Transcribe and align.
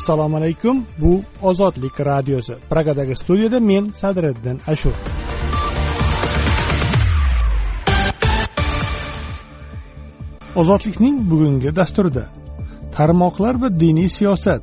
assalomu 0.00 0.36
alaykum. 0.36 0.86
Bu 0.98 1.22
ozodlik 1.42 2.00
radiosi. 2.00 2.54
Pragadagi 2.70 3.16
studiyada 3.16 3.60
men 3.60 3.84
sadriddin 4.00 4.60
ashur. 4.66 4.94
Ozodlikning 10.56 11.30
bugungi 11.30 11.76
dasturida 11.76 12.24
tarmoqlar 12.96 13.54
va 13.62 13.68
diniy 13.80 14.08
siyosat 14.08 14.62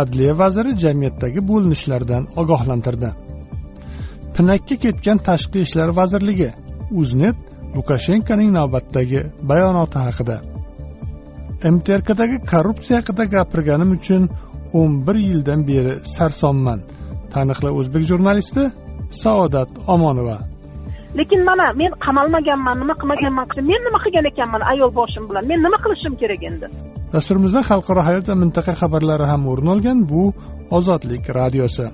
adliya 0.00 0.38
vaziri 0.38 0.78
jamiyatdagi 0.84 1.40
bo'linishlardan 1.48 2.22
ogohlantirdi. 2.36 3.10
Pinakka 4.34 4.76
ketgan 4.84 5.18
tashqi 5.28 5.58
ishlar 5.66 5.88
vazirligi 6.00 6.50
uznet 7.00 7.36
lukashenkoning 7.76 8.50
navbatdagi 8.58 9.20
bayonoti 9.50 9.98
haqida. 10.06 10.36
Mtrkdagi 11.74 12.36
korrupsiya 12.50 12.98
haqida 12.98 13.24
gapirganim 13.34 13.90
uchun 13.98 14.22
o'n 14.80 14.92
bir 15.06 15.16
yildan 15.28 15.60
beri 15.70 15.94
sarsonman. 16.16 16.80
Taniqli 17.34 17.70
o'zbek 17.78 18.02
jurnalisti 18.10 18.64
saodat 19.22 19.70
omonova. 19.94 20.38
Lekin 21.18 21.40
mana 21.48 21.66
men 21.80 21.92
qamalmaganman 22.06 22.76
nima 22.82 22.94
qilmaganman 23.00 23.46
men 23.70 23.80
nima 23.86 23.98
qilgan 24.04 24.26
ekanman 24.32 24.62
ayol 24.72 24.90
boshim 25.00 25.24
bilan? 25.28 25.44
Men 25.50 25.58
nima 25.66 25.78
qilishim 25.84 26.14
kerak 26.20 26.42
endi? 26.50 26.66
Dasturimizda 27.14 27.60
xalqaro 27.70 28.02
hayot 28.08 28.24
va 28.30 28.36
mintaqa 28.42 28.72
xabarlari 28.80 29.26
ham 29.32 29.42
o'rin 29.52 29.68
olgan 29.74 29.98
bu 30.10 30.22
ozodlik 30.78 31.24
radiosi. 31.40 31.86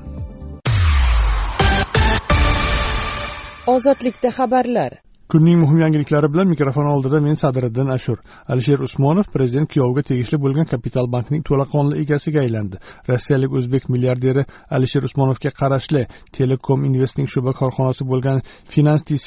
Ozodlikda 3.75 4.31
xabarlar 4.39 4.93
kunning 5.31 5.59
muhim 5.63 5.79
yangiliklari 5.79 6.29
bilan 6.33 6.49
mikrofon 6.49 6.87
oldida 6.87 7.21
men 7.21 7.37
sadriddin 7.43 7.89
ashur 7.97 8.19
alisher 8.53 8.79
usmonov 8.87 9.27
prezident 9.35 9.69
kuyoviga 9.73 10.03
tegishli 10.11 10.39
bo'lgan 10.45 10.67
kapital 10.73 11.07
bankning 11.15 11.43
to'laqonli 11.49 12.01
egasiga 12.03 12.41
aylandi. 12.41 12.77
Rossiyalik 13.11 13.53
o'zbek 13.59 13.85
milliarderi 13.95 14.43
alisher 14.77 15.03
usmonovga 15.09 15.51
qarashli 15.61 16.03
telekom 16.39 16.85
investning 16.89 17.29
shu'ba 17.35 17.53
korxonasi 17.61 18.07
bo'lgan 18.13 18.43
finans 18.73 19.05
tci 19.09 19.19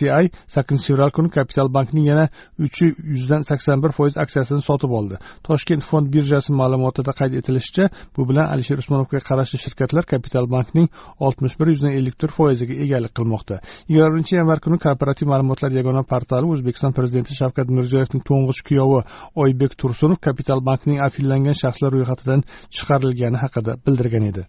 sakkizinchi 0.55 0.87
fevral 0.91 1.11
kuni 1.17 1.29
kapital 1.37 1.67
bankning 1.77 2.05
yana 2.11 2.25
uch 2.65 2.79
yuzdan 3.13 3.41
sakson 3.49 3.83
bir 3.83 3.91
foiz 3.97 4.17
aksiyasini 4.23 4.61
sotib 4.69 4.91
oldi. 4.99 5.15
Toshkent 5.47 5.83
fond 5.89 6.07
birjasi 6.13 6.51
ma'lumotida 6.61 7.11
qayd 7.19 7.33
etilishicha 7.39 7.85
bu 8.17 8.27
bilan 8.29 8.45
alisher 8.53 8.77
usmonovga 8.83 9.19
qarashli 9.29 9.57
shirkatlar 9.65 10.03
kapital 10.13 10.45
bankning 10.55 10.87
oltmish 11.19 11.55
bir 11.59 11.67
yuzdan 11.73 11.91
ellik 11.97 12.19
to'rt 12.19 12.35
foiziga 12.39 12.73
egalik 12.85 13.13
qilmoqda. 13.17 13.55
Yigirma 13.89 14.09
birinchi 14.13 14.35
yanvar 14.39 14.59
kuni 14.65 14.77
kooperativ 14.85 15.27
ma'lumotlar 15.33 15.71
yagona 15.79 15.92
yagona 15.93 16.09
portali 16.13 16.49
o'zbekiston 16.53 16.93
prezidenti 16.97 17.35
shavkat 17.39 17.69
mirziyoyevning 17.77 18.23
to'ng'ich 18.29 18.61
kuyovi 18.67 18.99
oybek 19.43 19.75
tursunov 19.81 20.19
kapital 20.27 20.59
bankning 20.69 20.99
afillangan 21.07 21.55
shaxslar 21.61 21.93
ro'yxatidan 21.95 22.43
chiqarilgani 22.75 23.37
haqida 23.43 23.77
bildirgan 23.85 24.25
edi. 24.31 24.43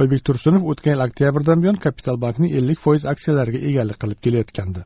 Oybek 0.00 0.24
tursunov 0.26 0.62
o'tgan 0.70 0.94
yil 0.94 1.06
oktyabrdan 1.08 1.62
buyon 1.62 1.78
kapital 1.86 2.16
bankning 2.24 2.50
ellik 2.58 2.78
foiz 2.86 3.02
aksiyalariga 3.12 3.60
egalik 3.70 3.98
qilib 4.02 4.20
kelayotgandi. 4.24 4.80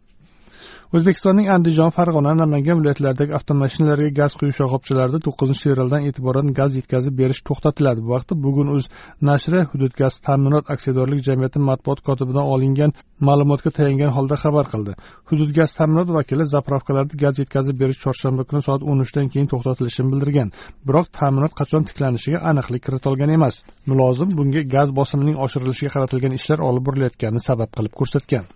O'zbekistonning 0.97 1.49
andijon 1.53 1.91
farg'ona 1.93 2.31
namangan 2.37 2.79
viloyatlaridagi 2.81 3.33
avtomashinalarga 3.39 4.09
gaz 4.19 4.33
quyish 4.41 4.59
shoxobchalarida 4.61 5.19
to'qqizinchi 5.27 5.63
fevraldan 5.67 6.05
e'tiboran 6.09 6.53
gaz 6.59 6.77
yetkazib 6.79 7.15
berish 7.21 7.41
to'xtatiladi. 7.49 8.01
Bu 8.07 8.13
haqda 8.17 8.35
bugun 8.45 8.69
uz 8.77 8.85
nashri 9.29 9.61
hudud 9.73 9.93
gaz 10.01 10.15
ta'minot 10.27 10.71
aksiyadorlik 10.75 11.21
jamiyati 11.29 11.61
matbuot 11.69 12.01
kotibidan 12.09 12.47
olingan 12.55 12.95
ma'lumotga 13.29 13.71
tayangan 13.79 14.15
holda 14.17 14.37
xabar 14.45 14.67
qildi. 14.73 14.93
Hudud 15.31 15.51
gaz 15.59 15.75
ta'minot 15.79 16.09
vakili 16.19 16.47
zapravkalarda 16.55 17.15
gaz 17.25 17.35
yetkazib 17.43 17.77
berish 17.83 18.01
chorshanba 18.05 18.43
kuni 18.51 18.63
soat 18.69 18.83
o'n 18.91 19.05
uchdan 19.05 19.27
keyin 19.33 19.49
to'xtatilishini 19.53 20.09
bildirgan. 20.13 20.49
Biroq 20.89 21.11
ta'minot 21.19 21.53
qachon 21.61 21.83
tiklanishiga 21.89 22.39
aniqlik 22.51 22.83
kiritolgan 22.87 23.35
emas. 23.37 23.55
Mulozim 23.91 24.33
bunga 24.39 24.63
gaz 24.77 24.89
bosimining 25.01 25.37
oshirilishiga 25.45 25.91
qaratilgan 25.97 26.33
ishlar 26.39 26.59
olib 26.69 26.83
borilayotganini 26.89 27.43
sabab 27.49 27.71
qilib 27.77 27.95
ko'rsatgan. 28.01 28.49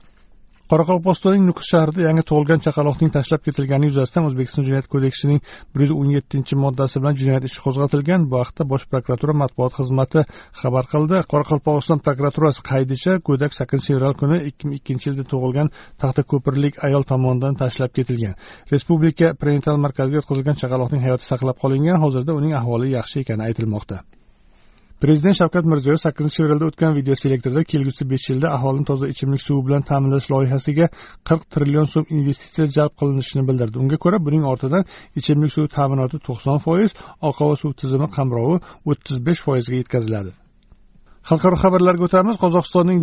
Qoraqalpog'istonning 0.73 1.43
nukus 1.45 1.69
shahrida 1.69 2.07
yangi 2.07 2.23
tug'ilgan 2.29 2.61
chaqaloqning 2.67 3.11
tashlab 3.17 3.43
ketilgani 3.47 3.91
yuzasidan 3.91 4.29
o'zbekiston 4.29 4.65
jinoyat 4.69 4.87
kodeksining 4.95 5.41
bir 5.75 5.83
yuz 5.85 5.91
o'n 5.97 6.13
yettinchi 6.15 6.57
moddasi 6.63 7.03
bilan 7.03 7.19
jinoyat 7.21 7.45
ishi 7.49 7.61
qo'zg'atilgan. 7.65 8.25
Bu 8.31 8.39
haqda 8.43 8.65
bosh 8.71 8.87
prokuratura 8.93 9.35
matbuot 9.43 9.77
xizmati 9.79 10.25
xabar 10.61 10.89
qildi. 10.93 11.21
Qoraqalpog'iston 11.33 12.01
prokuraturasi 12.07 12.65
qaydicha 12.71 13.19
go'dak 13.29 13.53
sakkizinchi 13.59 13.93
fevral 13.93 14.17
kuni 14.23 14.39
ikki 14.53 14.71
ming 14.71 14.81
ikkinchi 14.81 15.11
yilda 15.11 15.29
tug'ilgan 15.33 15.69
taxtako'pirlik 16.05 16.81
ayol 16.89 17.05
tomonidan 17.13 17.61
tashlab 17.63 17.93
ketilgan. 17.99 18.35
Respublika 18.73 19.35
prenatal 19.43 19.77
markaziga 19.85 20.23
yotqizilgan 20.23 20.57
chaqaloqning 20.63 21.05
hayoti 21.07 21.29
saqlab 21.33 21.61
qolingan. 21.63 22.01
Hozirda 22.05 22.33
uning 22.41 22.57
ahvoli 22.63 22.95
yaxshi 22.97 23.27
ekani 23.27 23.51
aytilmoqda. 23.51 24.01
Prezident 25.03 25.35
shavkat 25.41 25.65
mirziyoyev 25.71 25.99
sakkizinchi 26.01 26.39
fevralda 26.41 26.67
o'tgan 26.71 26.93
video 26.99 27.15
selektorda 27.23 27.63
kelgusi 27.73 28.05
besh 28.13 28.27
yilda 28.31 28.49
aholini 28.57 28.87
toza 28.91 29.07
ichimlik 29.13 29.43
suvi 29.47 29.63
bilan 29.69 29.83
ta'minlash 29.89 30.29
loyihasiga 30.33 30.87
qirq 31.29 31.43
trillion 31.55 31.89
so'm 31.95 32.07
investitsiya 32.19 32.67
jalb 32.77 32.93
qilinishini 33.01 33.43
bildirdi. 33.49 33.77
Unga 33.83 33.99
ko'ra 34.05 34.21
buning 34.27 34.45
ortidan 34.53 34.87
ichimlik 35.21 35.53
suvi 35.57 35.73
ta'minoti 35.79 36.23
to'qson 36.29 36.63
foiz 36.67 36.95
oqova 37.31 37.57
suv 37.63 37.73
tizimi 37.83 38.09
qamrovi 38.19 38.57
o'ttiz 38.91 39.17
besh 39.27 39.43
foizga 39.47 39.77
yetkaziladi. 39.83 40.33
Xalqaro 41.31 41.57
xabarlarga 41.63 42.03
o'tamiz 42.09 42.37
qozog'istonning 42.45 42.99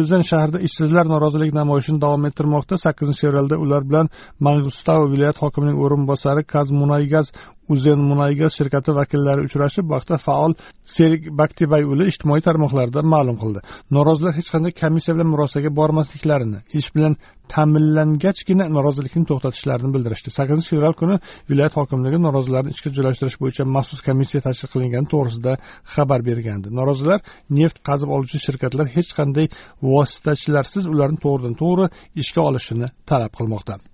o'zan 0.00 0.22
shahrida 0.30 0.58
ishsizlar 0.66 1.08
norozilik 1.14 1.50
namoyishini 1.60 1.98
davom 2.04 2.26
ettirmoqda. 2.28 2.74
Sakkizinchi 2.84 3.22
fevralda 3.24 3.56
ular 3.64 3.82
bilan 3.88 4.10
mangustau 4.46 5.00
viloyat 5.12 5.40
hokimining 5.42 5.80
o'rinbosari 5.84 6.42
kazmunaygaz 6.54 7.26
uzen 7.68 8.00
munaygaz 8.10 8.52
shirkati 8.58 8.90
vakillari 9.00 9.44
uchrashib 9.48 9.84
bu 9.88 9.94
haqda 9.98 10.16
faol 10.26 10.52
serik 10.96 11.22
baktibayuli 11.40 12.08
ijtimoiy 12.12 12.42
tarmoqlarda 12.48 13.00
ma'lum 13.14 13.36
qildi. 13.42 13.60
Norozilar 13.96 14.32
hech 14.38 14.48
qanday 14.54 14.72
komissiya 14.82 15.14
bilan 15.16 15.30
murosaga 15.34 15.70
bormasliklarini 15.80 16.60
ish 16.80 16.90
bilan 16.96 17.14
ta'minlangachgina 17.52 18.64
norozilikni 18.76 19.24
to'xtatishlarini 19.30 19.90
bildirishdi. 19.94 20.28
Sakkizinchi 20.38 20.70
fevral 20.74 20.94
kuni 21.00 21.16
viloyat 21.50 21.74
hokimligi 21.80 22.18
norozilarni 22.26 22.74
ishga 22.76 22.90
joylashtirish 22.96 23.38
bo'yicha 23.42 23.64
maxsus 23.76 24.00
komissiya 24.08 24.40
tashkil 24.46 24.72
qilingani 24.74 25.10
to'g'risida 25.14 25.52
xabar 25.94 26.20
bergandi. 26.28 26.68
Norozilar 26.80 27.18
neft 27.58 27.82
qazib 27.88 28.08
oluvchi 28.16 28.38
shirkatlar 28.46 28.86
hech 28.96 29.10
qanday 29.18 29.46
vositachilarsiz 29.90 30.84
ularni 30.94 31.18
to'g'ridan 31.24 31.58
to'g'ri 31.62 31.86
ishga 32.22 32.40
olishini 32.50 32.88
talab 33.10 33.32
qilmoqda. 33.40 33.93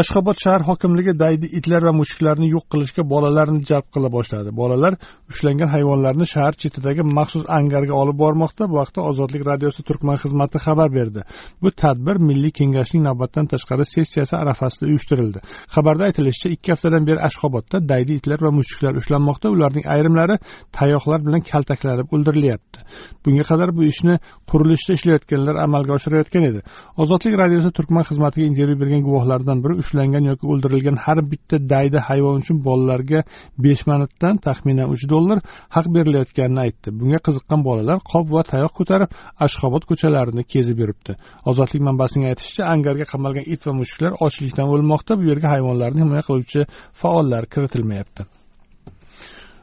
Ashxobod 0.00 0.36
shahar 0.44 0.62
hokimligi 0.68 1.12
daydi 1.22 1.46
itlar 1.58 1.82
va 1.88 1.92
mushuklarni 2.00 2.48
yo'q 2.54 2.64
qilishga 2.72 3.02
bolalarni 3.12 3.60
jalb 3.70 3.86
qila 3.94 4.08
boshladi. 4.16 4.50
Bolalar 4.60 4.92
ushlangan 5.32 5.70
hayvonlarni 5.74 6.26
shahar 6.32 6.54
chetidagi 6.62 7.02
maxsus 7.18 7.44
angarga 7.58 7.94
olib 8.02 8.16
bormoqda. 8.22 8.68
Bu 8.72 8.76
haqda 8.82 9.00
ozodlik 9.10 9.42
radiosi 9.50 9.82
turkman 9.88 10.16
xizmati 10.22 10.58
xabar 10.66 10.88
berdi. 10.98 11.20
Bu 11.62 11.68
tadbir 11.82 12.16
milliy 12.28 12.52
kengashning 12.58 13.02
navbatdan 13.08 13.46
tashqari 13.52 13.84
sessiyasi 13.94 14.34
arafasida 14.42 14.84
uyushtirildi. 14.90 15.38
Xabarda 15.74 16.02
aytilishicha 16.08 16.48
ikki 16.56 16.68
haftadan 16.74 17.02
beri 17.08 17.20
ashxobodda 17.28 17.76
daydi 17.92 18.12
itlar 18.20 18.38
va 18.46 18.50
mushuklar 18.58 18.92
ushlanmoqda. 19.00 19.46
Ularning 19.56 19.86
ayrimlari 19.94 20.36
tayoqlar 20.78 21.20
bilan 21.26 21.42
kaltaklanib 21.50 22.08
o'ldirilyapti. 22.14 22.78
Bunga 23.24 23.44
qadar 23.50 23.74
bu 23.76 23.82
ishni 23.92 24.14
qurilishda 24.50 24.92
ishlayotganlar 24.98 25.56
amalga 25.66 25.92
oshirayotgan 25.98 26.44
edi. 26.50 26.60
Ozodlik 27.02 27.34
radiosi 27.42 27.70
turkman 27.78 28.04
xizmatiga 28.10 28.46
intervyu 28.50 28.80
bergan 28.82 29.02
guvohlardan 29.08 29.58
biri 29.64 29.74
ushlangan 29.88 30.28
yoki 30.30 30.46
o'ldirilgan 30.52 30.96
har 31.04 31.18
bitta 31.32 31.56
daydi 31.72 31.98
hayvon 32.08 32.40
uchun 32.42 32.58
bolalarga 32.68 33.20
besh 33.64 33.82
manatdan 33.90 34.40
taxminan 34.46 34.92
uch 34.94 35.04
dollar 35.14 35.38
haq 35.76 35.86
berilayotganini 35.96 36.60
aytdi. 36.66 36.94
Bunga 37.00 37.20
qiziqqan 37.26 37.60
bolalar 37.68 37.98
qop 38.12 38.26
va 38.36 38.42
tayoq 38.52 38.72
ko'tarib 38.78 39.18
ashxobod 39.46 39.88
ko'chalarini 39.90 40.44
kezib 40.54 40.82
yuribdi. 40.82 41.18
Ozodlik 41.50 41.82
manbasining 41.88 42.26
aytishicha 42.30 42.72
angarga 42.74 43.06
qamalgan 43.12 43.44
it 43.54 43.60
va 43.66 43.72
mushuklar 43.80 44.18
ochlikdan 44.26 44.74
o'lmoqda. 44.74 45.12
Bu 45.20 45.30
yerga 45.30 45.54
hayvonlarni 45.54 46.04
himoya 46.04 46.26
qiluvchi 46.28 46.68
faollar 47.02 47.42
kiritilmayapti. 47.54 48.30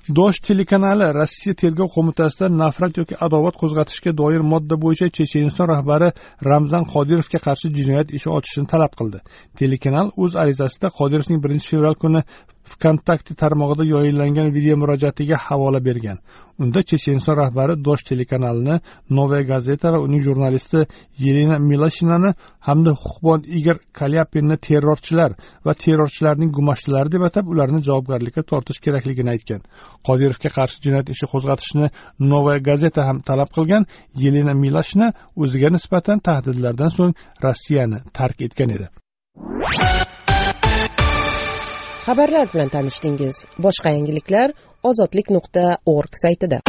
Dosh 0.09 0.39
telekanali 0.47 1.07
rossiya 1.13 1.55
tergov 1.61 1.89
qo'mitasida 1.95 2.49
nafrat 2.61 2.97
yoki 2.97 3.15
adovat 3.25 3.55
qo'zg'atishga 3.61 4.11
doir 4.21 4.41
modda 4.53 4.75
bo'yicha 4.83 5.07
checheniston 5.17 5.67
rahbari 5.73 6.09
ramzan 6.51 6.83
qodirovga 6.93 7.39
qarshi 7.47 7.71
jinoyat 7.77 8.13
ishi 8.17 8.29
ochishni 8.37 8.65
talab 8.73 8.93
qildi. 8.99 9.19
Telekanal 9.59 10.07
o'z 10.23 10.33
arizasida 10.43 10.87
qodirovning 10.99 11.39
birinchi 11.43 11.67
fevral 11.73 11.95
kuni 12.03 12.21
vkontakte 12.71 13.33
tarmog'ida 13.41 13.83
yoyinlangan 13.93 14.53
video 14.53 14.75
murojaatiga 14.81 15.37
havola 15.45 15.79
bergan. 15.87 16.17
Unda 16.63 16.81
checheniston 16.89 17.35
rahbari 17.37 17.73
dosh 17.87 18.03
telekanalini 18.09 18.75
novaya 19.17 19.43
gazeta 19.51 19.91
va 19.93 19.99
uning 20.07 20.21
jurnalisti 20.27 20.85
yelena 21.25 21.57
milashinani 21.69 22.31
hamda 22.67 22.91
huquqbon 23.01 23.39
igor 23.57 23.77
kalyapinni 23.99 24.57
terrorchilar 24.67 25.31
va 25.65 25.73
terrorchilarning 25.83 26.51
gumashchilari 26.57 27.11
deb 27.15 27.23
atab 27.29 27.45
ularni 27.53 27.79
javobgarlikka 27.87 28.41
tortish 28.51 28.79
kerakligini 28.85 29.29
aytgan. 29.35 29.61
Qodirovga 30.07 30.49
qarshi 30.57 30.77
jinoyat 30.85 31.07
ishi 31.15 31.25
qo'zg'atishni 31.33 31.87
novaya 32.31 32.59
gazeta 32.69 33.01
ham 33.07 33.17
talab 33.29 33.49
qilgan 33.55 33.83
yelena 34.23 34.53
milashina 34.63 35.07
o'ziga 35.43 35.69
nisbatan 35.77 36.17
tahdidlardan 36.27 36.91
so'ng 36.97 37.13
rossiyani 37.45 37.97
tark 38.17 38.37
etgan 38.47 38.69
edi. 38.77 38.87
xabarlar 42.05 42.47
bilan 42.53 42.69
tanishdingiz. 42.69 43.45
Boshqa 43.65 43.89
yangiliklar 43.97 44.51
ozodlik 44.83 45.29
nuqta 45.35 45.77
org 45.85 46.13
saytida. 46.23 46.59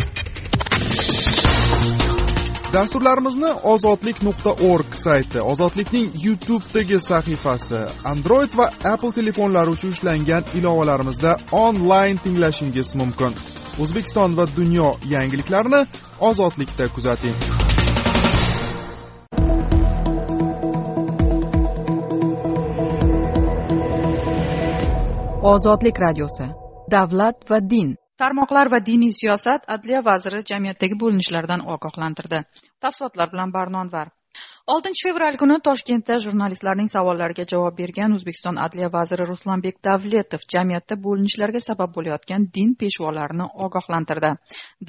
Dasturlarimizni 2.76 3.50
ozodlik 3.72 4.22
nuqta 4.22 4.52
org 4.70 4.96
sayti 5.04 5.40
ozodlikning 5.52 6.08
youtubedagi 6.24 6.98
sahifasi 7.08 7.82
android 8.12 8.58
va 8.58 8.70
apple 8.92 9.12
telefonlari 9.18 9.76
uchun 9.76 9.94
ishlangan 9.96 10.50
ilovalarimizda 10.58 11.36
onlayn 11.52 12.16
tinglashingiz 12.24 12.94
mumkin. 13.00 13.32
O'zbekiston 13.82 14.36
va 14.36 14.44
dunyo 14.56 14.90
yangiliklarini 15.14 15.86
ozodlikda 16.30 16.88
kuzating. 16.88 17.65
Ozodlik 25.46 25.98
radiosi. 25.98 26.46
Davlat 26.90 27.50
va 27.50 27.58
din. 27.72 27.94
Tarmoqlar 28.18 28.70
va 28.72 28.78
diniy 28.88 29.12
siyosat 29.20 29.66
adliya 29.74 30.00
vaziri 30.08 30.40
jamiyatdagi 30.50 30.96
bo'linishlardan 31.02 31.62
ogohlantirdi. 31.74 32.40
Tafsilotlar 32.82 33.28
bilan 33.34 33.52
barnonvar. 33.56 34.08
Oltinchi 34.66 35.04
fevral 35.06 35.36
kuni 35.38 35.56
toshkentda 35.62 36.16
jurnalistlarning 36.22 36.88
savollariga 36.90 37.44
javob 37.50 37.76
bergan 37.80 38.14
o'zbekiston 38.16 38.56
adliya 38.64 38.88
vaziri 38.94 39.26
ruslanbek 39.28 39.76
davletov 39.88 40.42
jamiyatda 40.54 40.96
bo'linishlarga 41.04 41.60
sabab 41.66 41.92
bo'layotgan 41.96 42.48
din 42.56 42.72
peshvolarini 42.80 43.46
ogohlantirdi. 43.66 44.32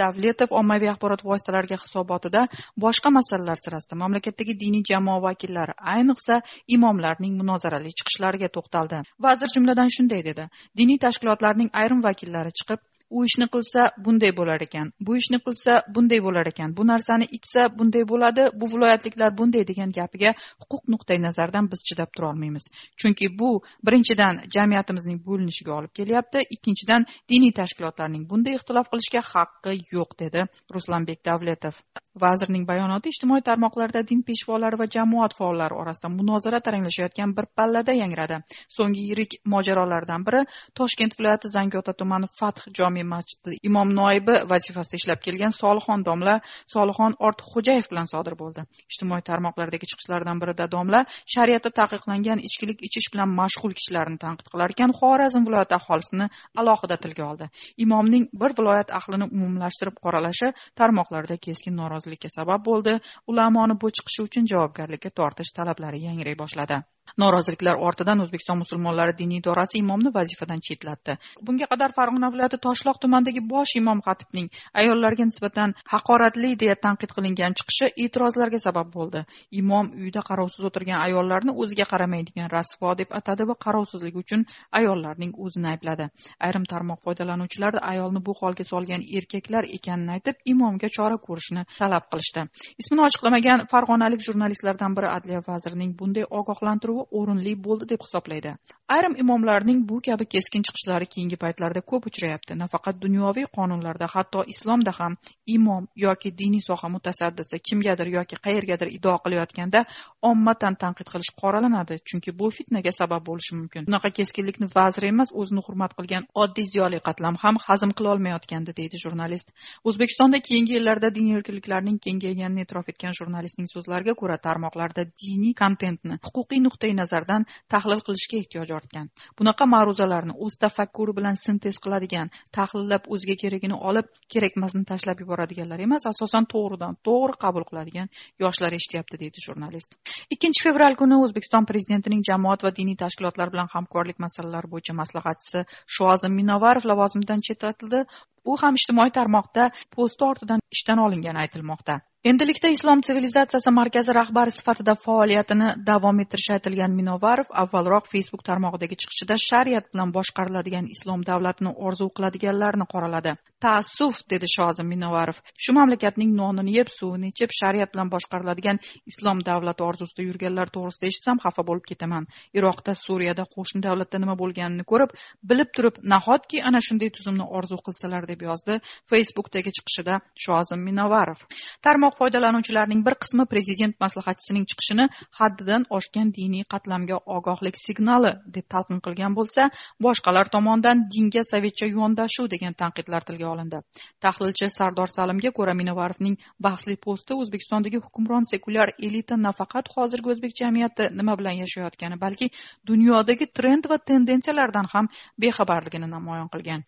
Davletov 0.02 0.56
ommaviy 0.62 0.92
axborot 0.94 1.22
vositalariga 1.30 1.78
hisobotida 1.84 2.48
boshqa 2.86 3.14
masalalar 3.20 3.62
sirasida 3.64 4.02
mamlakatdagi 4.02 4.58
diniy 4.66 4.84
jamoa 4.92 5.22
vakillari 5.30 5.78
ayniqsa 5.96 6.42
imomlarning 6.80 7.38
munozarali 7.42 7.94
chiqishlariga 8.02 8.50
to'xtaldi. 8.58 9.06
Vazir 9.30 9.54
jumladan 9.56 9.94
shunday 9.98 10.26
dedi. 10.30 10.50
Diniy 10.78 11.04
tashkilotlarning 11.06 11.70
ayrim 11.84 12.02
vakillari 12.10 12.58
chiqib 12.62 12.82
u 13.09 13.24
ishni 13.27 13.48
qilsa 13.54 13.81
bunday 14.06 14.31
bo'lar 14.39 14.62
ekan 14.68 14.92
bu 15.07 15.18
ishni 15.21 15.39
qilsa 15.48 15.74
bunday 15.95 16.19
bo'lar 16.25 16.48
ekan 16.51 16.75
bu 16.77 16.88
narsani 16.92 17.27
ichsa 17.38 17.62
bunday 17.80 18.04
bo'ladi 18.12 18.48
bu 18.59 18.65
viloyatliklar 18.74 19.38
bunday 19.39 19.63
degan 19.71 19.92
gapiga 19.98 20.33
huquq 20.62 20.83
nuqtai 20.94 21.19
nazaridan 21.27 21.69
biz 21.71 21.83
chidab 21.89 22.09
turolmaymiz. 22.15 22.65
Chunki 23.00 23.27
bu 23.39 23.50
birinchidan 23.88 24.42
jamiyatimizning 24.56 25.19
bo'linishiga 25.27 25.71
olib 25.80 25.94
kelyapti 26.00 26.39
ikkinchidan 26.56 27.07
diniy 27.31 27.54
tashkilotlarning 27.59 28.24
bunday 28.31 28.59
ixtilof 28.59 28.92
qilishga 28.94 29.21
haqqi 29.33 29.77
yo'q 29.95 30.19
dedi 30.24 30.48
ruslanbek 30.75 31.25
davletov 31.30 31.75
vazirning 32.22 32.66
bayonoti 32.68 33.12
ijtimoiy 33.14 33.44
tarmoqlarda 33.50 34.04
din 34.10 34.24
peshvolari 34.28 34.78
va 34.81 34.88
jamoat 34.96 35.36
faollari 35.38 35.75
orasida 35.81 36.10
munozara 36.10 36.60
taranglashayotgan 36.60 37.34
bir 37.38 37.46
pallada 37.58 37.94
yangradi. 37.94 38.40
So'nggi 38.75 39.04
yirik 39.10 39.38
mojarolardan 39.54 40.25
biri 40.28 40.44
toshkent 40.80 41.18
viloyati 41.19 41.52
zangiota 41.56 41.94
tumani 41.94 42.28
fath 42.40 42.68
jome 42.78 43.04
masjidi 43.14 43.58
imom 43.69 43.94
noibi 44.00 44.36
vazifasida 44.52 45.00
ishlab 45.02 45.24
kelgan 45.25 45.54
solixon 45.62 46.06
domla 46.10 46.40
solixon 46.74 47.18
ortiqxo'jayev 47.28 47.90
bilan 47.92 48.08
sodir 48.14 48.36
bo'ldi. 48.42 48.66
Ijtimoiy 48.92 49.24
tarmoqlardagi 49.30 49.90
chiqishlardan 49.92 50.42
birida 50.42 50.69
domla 50.75 51.04
shariatda 51.36 51.74
taqiqlangan 51.80 52.44
ichkilik 52.48 52.84
ichish 52.88 53.12
bilan 53.14 53.30
mashg'ul 53.40 53.74
kishilarni 53.80 54.18
tanqid 54.25 54.48
qilar 54.54 54.75
ekan 54.75 54.96
xorazm 55.00 55.48
viloyati 55.48 55.78
aholisini 55.80 56.30
alohida 56.62 56.98
tilga 57.04 57.24
oldi. 57.31 57.50
Imomning 57.86 58.28
bir 58.42 58.52
viloyat 58.60 58.90
ahlini 59.00 59.25
umumlashtirib 59.36 59.98
qoralashi 60.06 60.54
tarmoqlarda 60.80 61.38
keskin 61.46 61.75
norozilik 61.81 62.06
norozilikka 62.07 62.30
sabab 62.31 62.63
bo'ldi. 62.65 62.94
Ulamoni 63.27 63.75
bu 63.81 63.92
chiqishi 63.92 64.24
uchun 64.27 64.48
javobgarlikka 64.51 65.09
tortish 65.19 65.51
talablari 65.57 66.00
yangray 66.07 66.36
boshladi. 66.36 66.80
Noroziliklar 67.24 67.80
ortidan 67.89 68.21
o'zbekiston 68.25 68.59
musulmonlari 68.63 69.13
diniy 69.21 69.42
idorasi 69.42 69.80
imomni 69.81 70.12
vazifadan 70.18 70.62
chetlatdi. 70.68 71.18
Bunga 71.48 71.68
qadar 71.71 71.94
farg'ona 71.98 72.31
viloyati 72.33 72.59
toshloq 72.68 73.00
tumanidagi 73.04 73.42
bosh 73.54 73.75
imom 73.81 74.01
xatibning 74.07 74.50
ayollarga 74.81 75.25
nisbatan 75.30 75.75
haqoratli 75.94 76.54
deya 76.63 76.75
tanqid 76.86 77.13
qilingan 77.18 77.57
chiqishi 77.59 77.92
e'tirozlarga 78.06 78.59
sabab 78.68 78.92
bo'ldi. 78.98 79.24
Imom 79.62 79.92
uyda 80.04 80.21
qarovsiz 80.30 80.68
o'tirgan 80.69 81.00
ayollarni 81.07 81.56
o'ziga 81.63 81.86
qaramaydigan 81.92 82.51
rasvo 82.56 82.94
deb 83.01 83.13
atadi 83.19 83.48
va 83.50 83.56
qarovsizligi 83.65 84.24
uchun 84.24 84.45
ayollarning 84.80 85.33
o'zini 85.45 85.71
aybladi. 85.74 86.09
Ayrim 86.48 86.65
tarmoq 86.74 87.00
foydalanuvchilari 87.06 87.83
ayolni 87.92 88.24
bu 88.27 88.36
holga 88.42 88.63
solgan 88.71 89.01
erkaklar 89.19 89.63
ekanini 89.77 90.12
aytib 90.18 90.36
imomga 90.54 90.89
chora 90.98 91.18
ko'rishni 91.27 91.65
talab 91.80 92.09
qilishdi. 92.12 92.48
Ismini 92.81 93.06
ochiqlamagan 93.07 93.65
farg'onalik 93.71 94.21
jurnalistlardan 94.27 94.95
biri 94.98 95.09
adliya 95.18 95.42
vazirining 95.50 95.92
bunday 96.00 96.25
ogohlantiruvi 96.39 96.97
o'rinli 97.20 97.54
bo'ldi 97.66 97.90
deb 97.92 98.02
hisoblaydi. 98.06 98.52
Ayrim 98.96 99.16
imomlarning 99.24 99.80
bu 99.90 100.00
kabi 100.06 100.26
keskin 100.34 100.64
chiqishlari 100.68 101.06
keyingi 101.14 101.38
paytlarda 101.44 101.82
ko'p 101.92 102.06
uchrayapti. 102.10 102.56
Nafaqat 102.64 103.02
dunyoviy 103.06 103.48
qonunlarda 103.58 104.08
hatto 104.14 104.44
islomda 104.54 104.92
ham 105.00 105.18
imom 105.56 105.88
yoki 106.06 106.32
diniy 106.42 106.64
soha 106.68 106.88
mutasaddisi 106.96 107.60
kimgadir 107.68 108.08
yoki 108.18 108.36
qayergadir 108.46 108.90
ido 108.98 109.14
qilayotganda 109.26 109.84
ommatan 110.30 110.76
tanqid 110.84 111.08
qilish 111.14 111.32
qoralanadi 111.42 112.00
chunki 112.10 112.32
bu 112.40 112.50
fitnaga 112.58 112.92
sabab 113.00 113.26
bo'lishi 113.30 113.56
mumkin. 113.60 113.86
Bunaqa 113.90 114.10
keskinlikni 114.20 114.68
vazir 114.76 115.04
emas 115.12 115.30
o'zini 115.42 115.62
hurmat 115.68 115.92
qilgan 115.98 116.24
oddiy 116.44 116.68
ziyoli 116.74 117.00
qatlam 117.08 117.36
ham 117.44 117.56
hazm 117.68 117.92
qilolmayotgandi 117.98 118.78
deydi 118.80 119.04
jurnalist. 119.04 119.52
O'zbekistonda 119.88 120.40
keyingi 120.48 120.78
yillarda 120.78 121.14
diniy 121.18 121.38
erkinliklarning 121.40 122.00
kengayganini 122.06 122.66
e'tirof 122.66 122.88
etgan 122.94 123.14
jurnalistning 123.20 123.68
so'zlariga 123.74 124.14
ko'ra 124.22 124.38
tarmoqlarda 124.48 125.04
diniy 125.24 125.54
kontentni 125.64 126.20
huquqiy 126.28 126.64
nuqtai 126.68 126.87
nazardan 126.95 127.45
tahlil 127.74 128.01
qilishga 128.07 128.38
ehtiyoj 128.42 128.72
ortgan. 128.78 129.10
Bunaqa 129.39 129.66
ma'ruzalarni 129.74 130.34
o'z 130.45 130.57
tafakkuri 130.63 131.16
bilan 131.19 131.36
sintez 131.45 131.80
qiladigan 131.84 132.31
tahlillab 132.57 133.10
o'ziga 133.13 133.36
keragini 133.44 133.78
olib 133.89 134.07
kerakmasini 134.34 134.86
tashlab 134.92 135.24
yuboradiganlar 135.24 135.84
emas 135.88 136.07
asosan 136.12 136.48
to'g'ridan 136.54 136.98
to'g'ri 137.07 137.38
qabul 137.44 137.68
qiladigan 137.69 138.07
yoshlar 138.44 138.78
eshityapti 138.80 139.19
deydi 139.24 139.45
jurnalist. 139.48 140.00
Ikkinchi 140.34 140.66
fevral 140.68 140.95
kuni 141.01 141.19
o'zbekiston 141.25 141.69
prezidentining 141.72 142.24
jamoat 142.30 142.63
va 142.68 142.72
diniy 142.80 142.98
tashkilotlar 143.04 143.54
bilan 143.54 143.72
hamkorlik 143.75 144.19
masalalari 144.25 144.72
bo'yicha 144.74 144.98
maslahatchisi 145.01 145.66
shuazim 145.98 146.33
minovarov 146.42 146.90
lavozimidan 146.92 147.45
chetlatildi. 147.50 148.04
U 148.51 148.56
ham 148.62 148.78
ijtimoiy 148.80 149.12
tarmoqda 149.18 149.72
posti 149.95 150.24
ortidan 150.31 150.62
ishdan 150.75 151.00
olingani 151.06 151.44
aytilmoqda. 151.44 152.00
Endilikda 152.28 152.68
islom 152.76 153.02
sivilizatsiyasi 153.08 153.72
markazi 153.72 154.14
rahbari 154.14 154.52
sifatida 154.52 154.96
faoliyatini 155.06 155.68
davom 155.90 156.18
ettirishi 156.20 156.52
aytilgan 156.56 156.96
minovarov 157.00 157.52
avvalroq 157.64 158.10
facebook 158.14 158.42
tarmog'idagi 158.50 158.98
chiqishida 159.02 159.38
shariat 159.50 159.86
bilan 159.94 160.12
boshqariladigan 160.18 160.90
islom 160.96 161.24
davlatini 161.30 161.72
orzu 161.88 162.08
qiladiganlarni 162.18 162.88
qoraladi. 162.94 163.36
Taassuf 163.66 164.18
dedi 164.31 164.48
shozim 164.56 164.88
minovarov. 164.94 165.38
Shu 165.64 165.74
mamlakatning 165.78 166.34
nonini 166.40 166.74
yeb 166.80 166.90
suvini 166.98 167.31
ichib 167.34 167.54
shariat 167.60 167.94
bilan 167.94 168.12
boshqariladigan 168.16 168.81
islom 169.12 169.40
davlati 169.50 169.86
orzusida 169.90 170.28
yurganlar 170.28 170.74
to'g'risida 170.76 171.10
eshitsam 171.12 171.42
xafa 171.46 171.66
bo'lib 171.69 171.88
ketaman. 171.92 172.28
Iroqda 172.60 172.94
suriyada 173.06 173.48
qo'shni 173.56 173.81
davlatda 173.88 174.22
nima 174.24 174.36
bo'lganini 174.42 174.86
ko'rib 174.92 175.16
bilib 175.54 175.72
turib 175.80 175.96
nahotki 176.14 176.62
ana 176.72 176.84
shunday 176.90 177.10
tuzumni 177.18 177.48
orzu 177.62 177.80
qilsalar 177.88 178.30
deb 178.34 178.46
yozdi 178.50 178.78
facebookdagi 179.14 179.74
chiqishida 179.80 180.19
shozim 180.46 180.86
minovarov. 180.90 181.40
Tarmoq 181.88 182.17
foydalanuvchilarning 182.19 183.02
bir 183.07 183.16
qismi 183.24 183.45
prezident 183.54 183.95
maslahatchisining 184.04 184.66
chiqishini 184.71 185.06
haddidan 185.40 185.86
oshgan 185.97 186.31
diniy 186.38 186.64
qatlamga 186.74 187.18
ogohlik 187.38 187.76
signali 187.86 188.31
deb 188.56 188.66
talqin 188.74 189.00
qilgan 189.06 189.38
bo'lsa 189.40 189.69
boshqalar 190.06 190.52
tomonidan 190.56 191.06
dinga 191.16 191.44
sovetcha 191.52 191.88
yondashuv 191.97 192.50
degan 192.54 192.74
tanqidlar 192.81 193.28
tilga 193.30 193.47
olindi. 193.54 193.81
Tahlilchi 194.26 194.69
sardor 194.78 195.09
salimga 195.18 195.52
ko'ra 195.59 195.74
minovarovning 195.81 196.36
bahsli 196.68 196.95
posti 197.07 197.33
o'zbekistondagi 197.42 198.04
hukmron 198.06 198.45
sekulyar 198.52 198.94
elita 199.09 199.36
nafaqat 199.47 199.92
hozirgi 199.95 200.33
o'zbek 200.33 200.56
jamiyati 200.62 201.09
nima 201.19 201.38
bilan 201.40 201.56
yashayotgani 201.64 202.21
balki 202.26 202.52
dunyodagi 202.92 203.52
trend 203.57 203.90
va 203.92 203.97
tendensiyalardan 204.12 204.88
ham 204.94 205.12
bexabarligini 205.42 206.07
namoyon 206.16 206.50
qilgan. 206.54 206.81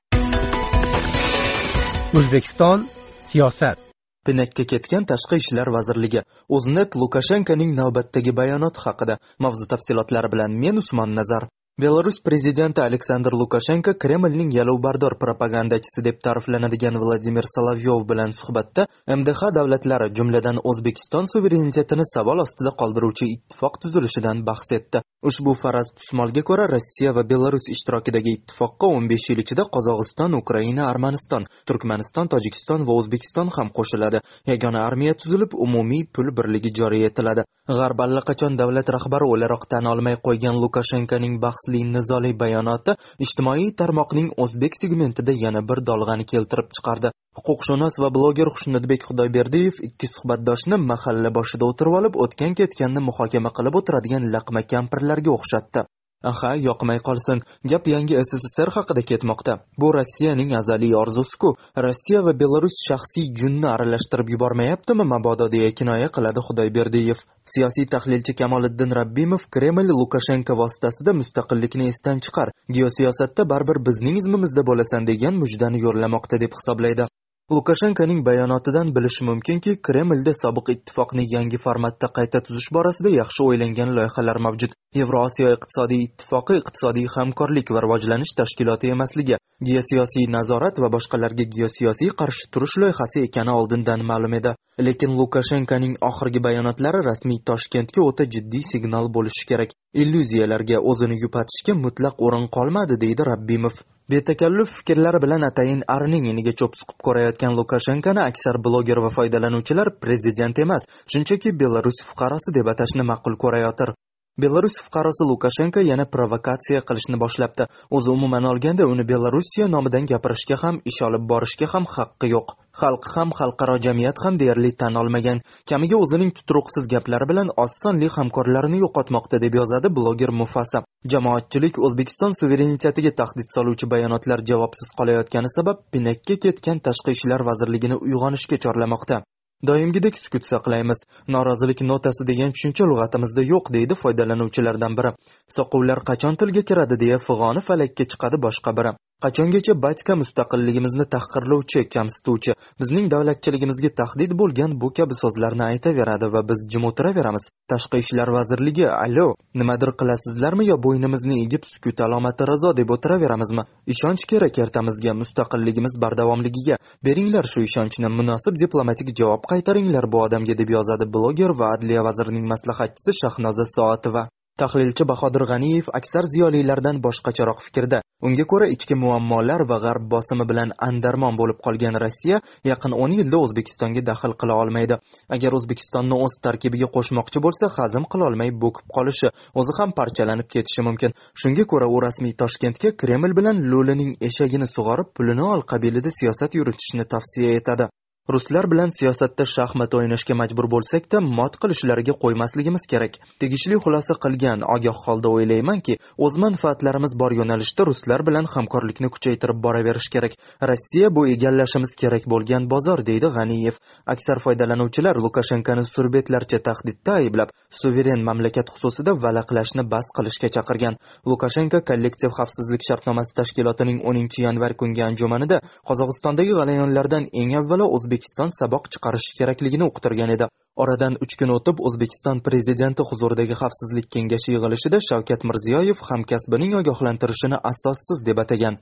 O'zbekiston 2.19 2.88
siyosat. 3.29 3.88
Pinakka 4.25 4.63
ketgan 4.71 5.05
tashqi 5.11 5.39
ishlar 5.43 5.71
vazirligi 5.75 6.21
o'znet 6.57 6.97
lukashenkoning 7.01 7.71
navbatdagi 7.79 8.35
bayonoti 8.39 8.83
haqida 8.85 9.15
mavzu 9.45 9.69
tafsilotlari 9.73 10.31
bilan 10.33 10.59
men 10.63 10.81
usmon 10.83 11.15
Nazar. 11.19 11.47
Belarus 11.79 12.17
prezidenti 12.19 12.81
aleksandr 12.81 13.31
lukashenko 13.39 13.93
kremlning 14.03 14.50
yalovbardor 14.55 15.13
propagandachisi 15.19 16.01
deb 16.07 16.17
ta'riflanadigan 16.25 16.98
vladimir 17.03 17.45
solovyov 17.51 18.01
bilan 18.09 18.33
suhbatda 18.39 18.86
mdh 19.19 19.43
davlatlari 19.57 20.09
jumladan 20.17 20.59
o'zbekiston 20.71 21.29
suverenitetini 21.33 22.05
savol 22.09 22.43
ostida 22.45 22.74
qoldiruvchi 22.81 23.29
ittifoq 23.36 23.79
tuzilishidan 23.86 24.41
bahs 24.50 24.74
etdi 24.79 25.01
ushbu 25.31 25.53
faraz 25.62 25.93
tusmolga 26.00 26.43
ko'ra 26.50 26.65
rossiya 26.74 27.13
va 27.19 27.24
belarus 27.31 27.71
ishtirokidagi 27.75 28.36
ittifoqqa 28.39 28.91
15 28.98 29.29
yil 29.31 29.43
ichida 29.45 29.67
qozog'iston 29.77 30.36
ukraina 30.41 30.89
armaniston 30.91 31.48
turkmaniston 31.71 32.33
tojikiston 32.33 32.88
va 32.89 33.00
o'zbekiston 33.00 33.55
ham 33.59 33.71
qo'shiladi 33.79 34.24
yagona 34.51 34.83
armiya 34.89 35.15
tuzilib 35.21 35.55
umumiy 35.67 36.03
pul 36.15 36.36
birligi 36.38 36.75
joriy 36.81 37.07
etiladi 37.12 37.48
g'arb 37.77 37.99
allaqachon 38.03 38.55
davlat 38.59 38.88
rahbari 38.95 39.25
o'laroq 39.33 39.65
tan 39.71 39.88
olmay 39.91 40.15
qo'ygan 40.27 40.55
lukashenkoning 40.63 41.35
bahsli 41.43 41.81
nizoli 41.95 42.31
bayonoti 42.43 42.95
ijtimoiy 43.25 43.67
tarmoqning 43.81 44.31
o'zbek 44.45 44.77
segmentida 44.81 45.35
yana 45.43 45.61
bir 45.71 45.83
dolg'ani 45.89 46.25
keltirib 46.31 46.73
chiqardi. 46.77 47.11
Huquqshunos 47.38 47.99
va 48.03 48.09
bloger 48.15 48.49
xushnudbek 48.55 49.05
xudoyberdiyev 49.09 49.79
ikki 49.89 50.11
suhbatdoshni 50.15 50.81
mahalla 50.91 51.35
boshida 51.38 51.69
o'tirib 51.71 51.99
olib 52.01 52.19
o'tgan 52.25 52.57
ketganni 52.61 53.05
muhokama 53.09 53.55
qilib 53.59 53.79
o'tiradigan 53.81 54.29
laqma 54.35 54.65
kampirlarga 54.73 55.35
o'xshatdi. 55.38 55.85
Aha 56.23 56.51
yoqmay 56.55 56.99
qolsin. 57.07 57.39
Gap 57.71 57.88
yangi 57.88 58.15
sssr 58.19 58.69
haqida 58.75 59.01
ketmoqda. 59.11 59.53
Bu 59.81 59.93
rossiyaning 59.97 60.51
azaliy 60.59 60.95
orzusiku. 61.01 61.53
Rossiya 61.85 62.23
va 62.25 62.33
belarus 62.41 62.79
shaxsiy 62.88 63.29
junni 63.41 63.67
aralashtirib 63.73 64.29
yubormayaptimi 64.33 65.05
mabodo 65.13 65.51
deya 65.51 65.71
kinoya 65.71 66.09
qiladi 66.15 66.45
xudoyberdiyev. 66.47 67.19
Siyosiy 67.53 67.88
tahlilchi 67.93 68.35
kamoliddin 68.41 68.95
rabbimov 68.99 69.47
kreml 69.55 69.89
lukashenko 69.99 70.57
vositasida 70.63 71.13
mustaqillikni 71.21 71.88
esdan 71.93 72.19
chiqar. 72.25 72.51
Geosiyosatda 72.75 73.49
baribir 73.53 73.79
bizning 73.88 74.19
izmimizda 74.23 74.65
bo'lasan 74.71 75.07
degan 75.11 75.39
mujdani 75.43 75.85
yo'llamoqda 75.85 76.41
deb 76.43 76.59
hisoblaydi. 76.59 77.07
Lukashenkoning 77.51 78.25
bayonotidan 78.25 78.89
bilish 78.96 79.22
mumkinki 79.27 79.72
kremlda 79.88 80.34
sobiq 80.39 80.68
ittifoqni 80.74 81.24
yangi 81.36 81.58
formatda 81.63 82.08
qayta 82.18 82.41
tuzish 82.48 82.68
borasida 82.75 83.10
yaxshi 83.13 83.41
o'ylangan 83.46 83.94
loyihalar 83.98 84.39
mavjud. 84.46 84.75
Yevrosiyo 85.00 85.56
iqtisodiy 85.56 86.03
ittifoqi 86.08 86.60
iqtisodiy 86.62 87.08
hamkorlik 87.15 87.74
va 87.75 87.84
rivojlanish 87.86 88.36
tashkiloti 88.41 88.94
emasligi 88.96 89.41
geosiyosiy 89.72 90.29
nazorat 90.38 90.84
va 90.84 90.94
boshqalarga 90.96 91.50
geosiyosiy 91.58 92.13
qarshi 92.22 92.50
turish 92.53 92.77
loyihasi 92.82 93.25
ekani 93.27 93.58
oldindan 93.60 94.06
ma'lum 94.12 94.39
edi. 94.39 94.56
Lekin 94.88 95.18
lukashenkoning 95.20 96.00
oxirgi 96.10 96.46
bayonotlari 96.48 97.06
rasmiy 97.12 97.46
toshkentga 97.51 98.10
o'ta 98.10 98.29
jiddiy 98.34 98.63
signal 98.74 99.10
bo'lishi 99.15 99.50
kerak. 99.51 99.77
Illyuziyalarga 100.01 100.88
o'zini 100.91 101.24
yupatishga 101.24 101.82
mutlaq 101.86 102.27
o'rin 102.27 102.51
qolmadi 102.58 103.01
deydi 103.06 103.34
rabbimov. 103.34 103.82
Betakalluf 104.11 104.69
fikrlar 104.77 105.15
bilan 105.21 105.43
atayin 105.47 105.81
arining 105.95 106.25
iniga 106.31 106.53
cho'p 106.59 106.77
suqib 106.79 106.97
ko'rayotgan 107.07 107.57
lukashenkoni 107.59 108.21
aksar 108.25 108.57
bloger 108.67 108.99
va 109.05 109.11
foydalanuvchilar 109.17 109.91
prezident 110.05 110.61
emas 110.65 110.87
shunchaki 111.13 111.53
belarus 111.63 112.01
fuqarosi 112.07 112.55
deb 112.57 112.71
atashni 112.73 113.05
ma'qul 113.11 113.37
ko'rayotir. 113.43 113.93
Belarus 114.41 114.75
fuqarosi 114.83 115.24
lukashenko 115.29 115.81
yana 115.91 116.05
provokatsiya 116.13 116.81
qilishni 116.89 117.17
boshlabdi. 117.24 117.65
O'zi 117.98 118.09
umuman 118.15 118.45
olganda 118.51 118.88
uni 118.93 119.03
belorussiya 119.12 119.67
nomidan 119.75 120.05
gapirishga 120.12 120.57
ham 120.63 120.75
ish 120.91 121.00
olib 121.07 121.24
borishga 121.31 121.67
ham 121.74 121.86
haqqi 121.95 122.29
yo'q. 122.36 122.53
Xalq 122.81 123.09
ham 123.15 123.33
xalqaro 123.39 123.75
jamiyat 123.86 124.21
ham 124.25 124.39
deyarli 124.41 124.71
tan 124.81 125.00
olmagan. 125.01 125.41
Kamiga 125.69 125.98
o'zining 126.03 126.31
tuturuqsiz 126.38 126.88
gaplari 126.93 127.29
bilan 127.31 127.51
oz 127.63 127.71
sonli 127.83 128.09
hamkorlarini 128.17 128.79
yo'qotmoqda 128.86 129.41
deb 129.45 129.57
yozadi 129.62 129.91
bloger 129.98 130.31
mufasa. 130.41 130.83
Jamoatchilik 131.13 131.81
o'zbekiston 131.88 132.38
suverenitetiga 132.39 133.12
tahdid 133.24 133.48
soluvchi 133.55 133.91
bayonotlar 133.95 134.45
javobsiz 134.51 134.93
qolayotgani 135.00 135.51
sabab 135.57 135.83
pinakka 135.93 136.39
ketgan 136.45 136.79
tashqi 136.88 137.17
ishlar 137.17 137.41
vazirligini 137.50 138.00
uyg'onishga 138.05 138.57
chorlamoqda. 138.67 139.24
Doimgidek 139.67 140.17
sukut 140.23 140.45
saqlaymiz 140.51 141.03
norozilik 141.35 141.81
notasi 141.91 142.27
degan 142.31 142.55
tushuncha 142.55 142.87
lug'atimizda 142.91 143.43
yo'q 143.51 143.73
deydi 143.75 143.97
foydalanuvchilardan 144.01 144.97
biri. 144.99 145.11
Soqovlar 145.57 145.99
qachon 146.09 146.39
tilga 146.41 146.63
kiradi 146.71 146.99
deya 147.03 147.17
fig'oni 147.27 147.61
falakka 147.69 148.09
chiqadi 148.13 148.41
boshqa 148.45 148.75
biri. 148.79 148.91
Qachongacha 149.23 149.73
batka 149.85 150.15
mustaqilligimizni 150.19 151.05
tahqirlovchi 151.13 151.81
kamsituvchi 151.95 152.53
bizning 152.81 153.07
davlatchiligimizga 153.13 153.89
tahdid 154.01 154.35
bo'lgan 154.41 154.75
bu 154.83 154.89
kabi 154.99 155.17
so'zlarni 155.21 155.65
aytaveradi 155.65 156.29
va 156.35 156.41
biz 156.51 156.61
jim 156.71 156.85
o'tiraveramiz. 156.89 157.49
Tashqi 157.73 158.01
ishlar 158.03 158.31
vazirligi 158.38 158.85
allo 158.91 159.27
nimadir 159.61 159.91
qilasizlarmi 159.99 160.69
yo 160.71 160.79
bo'ynimizni 160.85 161.41
egib 161.45 161.67
sukut 161.71 162.05
alomati 162.07 162.49
rizo 162.51 162.73
deb 162.79 162.95
o'tiraveramizmi? 162.95 163.67
Ishonch 163.93 164.25
kerak 164.31 164.63
ertamizga 164.65 165.17
mustaqilligimiz 165.21 165.99
bardavomligiga. 166.03 166.79
Beringlar 167.07 167.53
shu 167.53 167.67
ishonchni 167.69 168.15
munosib 168.19 168.63
diplomatik 168.63 169.15
javob 169.19 169.43
qaytaringlar 169.51 170.11
bu 170.13 170.25
odamga 170.27 170.59
deb 170.63 170.75
yozadi 170.77 171.11
bloger 171.15 171.51
va 171.59 171.75
adliya 171.75 172.07
vazirining 172.07 172.51
maslahatchisi 172.53 173.19
shahnoza 173.21 173.71
soatova. 173.77 174.29
Tahlilchi 174.61 175.05
bahodir 175.11 175.43
g'aniyev 175.51 175.89
aksar 175.99 176.27
ziyolilardan 176.33 177.01
boshqacharoq 177.05 177.59
fikrda. 177.65 177.99
Unga 178.27 178.45
ko'ra 178.51 178.67
ichki 178.75 178.95
muammolar 179.03 179.61
va 179.71 179.77
g'arb 179.85 180.07
bosimi 180.13 180.45
bilan 180.51 180.73
andarmon 180.87 181.37
bo'lib 181.41 181.59
qolgan 181.65 181.99
rossiya 182.03 182.39
yaqin 182.69 182.95
o'n 183.03 183.13
yilda 183.19 183.37
o'zbekistonga 183.45 184.03
daxl 184.09 184.33
qila 184.41 184.57
olmaydi. 184.63 184.97
Agar 185.35 185.55
o'zbekistonni 185.59 186.19
o'z 186.25 186.35
tarkibiga 186.47 186.89
qo'shmoqchi 186.95 187.43
bo'lsa 187.45 187.71
hazm 187.77 188.09
qilolmay 188.15 188.51
bo'kib 188.63 188.87
qolishi 188.97 189.31
o'zi 189.63 189.77
ham 189.79 189.95
parchalanib 189.99 190.51
ketishi 190.55 190.85
mumkin. 190.89 191.15
Shunga 191.41 191.67
ko'ra 191.71 191.87
u 191.95 192.03
rasmiy 192.07 192.35
toshkentga 192.41 192.95
kreml 193.03 193.37
bilan 193.39 193.63
lo'lining 193.71 194.11
eshagini 194.31 194.67
sug'orib 194.75 195.15
pulini 195.17 195.47
ol 195.53 195.65
qabilida 195.71 196.11
siyosat 196.19 196.59
yuritishni 196.59 197.09
tavsiya 197.15 197.55
etadi. 197.61 197.87
Ruslar 198.33 198.67
bilan 198.71 198.91
siyosatda 198.93 199.45
shaxmat 199.51 199.95
o'ynashga 199.98 200.36
majbur 200.41 200.67
bo'lsak-da 200.74 201.19
mot 201.38 201.55
qilishlariga 201.62 202.13
qo'ymasligimiz 202.24 202.83
kerak. 202.91 203.13
Tegishli 203.41 203.77
xulosa 203.83 204.15
qilgan 204.24 204.65
ogoh 204.75 204.98
holda 205.05 205.29
o'ylaymanki 205.38 205.95
o'z 206.25 206.38
manfaatlarimiz 206.43 207.15
bor 207.21 207.33
yo'nalishda 207.39 207.88
ruslar 207.89 208.24
bilan 208.27 208.50
hamkorlikni 208.55 209.09
kuchaytirib 209.15 209.63
boraverish 209.65 210.09
kerak. 210.15 210.33
Rossiya 210.71 211.09
bu 211.15 211.24
egallashimiz 211.33 211.95
kerak 212.01 212.27
bo'lgan 212.33 212.67
bozor 212.74 213.03
deydi 213.09 213.31
g'aniyev. 213.38 213.79
Aksar 214.13 214.43
foydalanuvchilar 214.45 215.15
lukashenkoni 215.25 215.88
surbetlarcha 215.93 216.59
tahdidda 216.69 217.17
ayblab 217.24 217.55
suveren 217.81 218.21
mamlakat 218.29 218.69
xususida 218.75 219.17
valaqlashni 219.25 219.88
bas 219.95 220.13
qilishga 220.19 220.51
chaqirgan. 220.55 221.00
Lukashenko 221.31 221.81
kollektiv 221.89 222.38
xavfsizlik 222.38 222.86
shartnomasi 222.89 223.36
tashkilotining 223.41 224.00
10 224.13 224.39
yanvar 224.45 224.77
kungi 224.83 225.03
anjumanida 225.09 225.62
qozog'istondagi 225.89 226.53
g'alayonlardan 226.62 227.29
eng 227.41 227.57
avvalo 227.62 227.91
o'zbek 227.98 228.18
o'zbekiston 228.19 228.49
saboq 228.59 228.88
chiqarishi 228.93 229.33
kerakligini 229.39 229.85
uqtirgan 229.89 230.29
edi. 230.35 230.45
Oradan 230.83 231.13
uch 231.23 231.35
kun 231.39 231.51
o'tib 231.57 231.77
o'zbekiston 231.88 232.41
prezidenti 232.47 233.03
huzuridagi 233.09 233.55
xavfsizlik 233.61 234.07
kengashi 234.15 234.49
yig'ilishida 234.55 234.99
shavkat 235.09 235.45
mirziyoyev 235.49 235.99
hamkasbining 236.09 236.75
ogohlantirishini 236.79 237.57
asossiz 237.71 238.19
deb 238.27 238.38
atagan. 238.43 238.75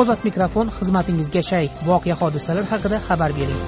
Ozod 0.00 0.20
mikrofon 0.28 0.70
xizmatingizga 0.78 1.42
shay. 1.50 1.66
Voqea 1.88 2.16
hodisalar 2.22 2.64
haqida 2.72 2.98
xabar 3.08 3.30
bering. 3.38 3.62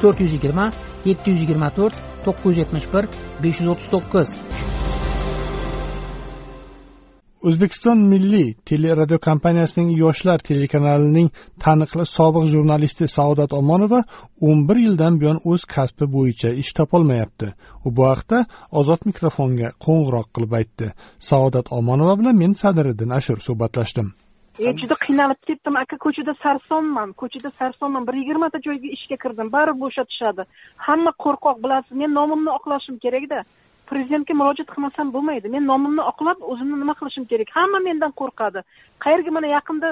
To'rt 0.00 0.18
yuz 0.24 0.32
yigirma 0.36 0.66
yetti 1.10 1.26
yuz 1.30 1.40
yigirma 1.42 1.68
to'rt 1.78 1.94
to'qqiz 2.24 2.46
yuz 2.50 2.62
yetmish 2.62 2.86
bir 2.94 3.04
besh 3.42 3.58
yuz 3.60 3.68
o'ttiz 3.72 3.88
to'qqiz. 3.94 4.28
O'zbekiston 7.48 7.98
milliy 8.12 8.48
teleradiokompaniyasining 8.70 9.90
yoshlar 10.02 10.42
telekanalining 10.48 11.28
taniqli 11.64 12.04
sobiq 12.16 12.46
jurnalisti 12.54 13.08
saodat 13.16 13.52
omonova 13.60 14.00
o'n 14.48 14.64
bir 14.68 14.80
yildan 14.84 15.20
buyon 15.20 15.38
o'z 15.52 15.64
kasbi 15.74 16.08
bo'yicha 16.16 16.50
ish 16.62 16.72
topolmayapti. 16.78 17.48
U 17.86 17.88
bu 17.96 18.08
haqda 18.10 18.38
ozod 18.80 19.06
mikrofonga 19.10 19.68
qo'ng'iroq 19.84 20.28
qilib 20.34 20.56
aytdi. 20.60 20.90
Saodat 21.30 21.72
omonova 21.78 22.18
bilan 22.20 22.36
men 22.42 22.52
sadiriddin 22.62 23.16
ashur 23.18 23.38
suhbatlashdim. 23.46 24.12
E 24.58 24.72
juda 24.80 24.96
qiynalib 25.06 25.40
ketdim. 25.48 25.76
Aka 25.82 25.96
ko'chada 26.04 26.34
sarsonman 26.44 27.12
ko'chada 27.20 27.50
sarsonman. 27.60 28.06
Bir 28.08 28.14
yigirmata 28.20 28.58
joyga 28.66 28.88
ishga 28.96 29.16
kirdim. 29.24 29.52
Baribir 29.56 29.80
bo'shatishadi. 29.84 30.42
Hamma 30.86 31.12
qo'rqoq 31.24 31.56
bilasiz 31.64 31.92
men 32.02 32.10
nomimni 32.18 32.50
oqlashim 32.58 32.96
kerakda. 33.04 33.40
Prezidentga 33.90 34.34
murojaat 34.40 34.70
qilmasam 34.74 35.12
bo'lmaydi. 35.14 35.48
Men 35.54 35.66
nomimni 35.70 36.02
oqlab 36.12 36.38
o'zimni 36.52 36.76
nima 36.82 36.94
qilishim 37.00 37.24
kerak? 37.30 37.50
Hamma 37.58 37.80
mendan 37.88 38.12
qo'rqadi. 38.20 38.60
Qayerga 39.04 39.30
mana 39.36 39.48
yaqinda 39.56 39.90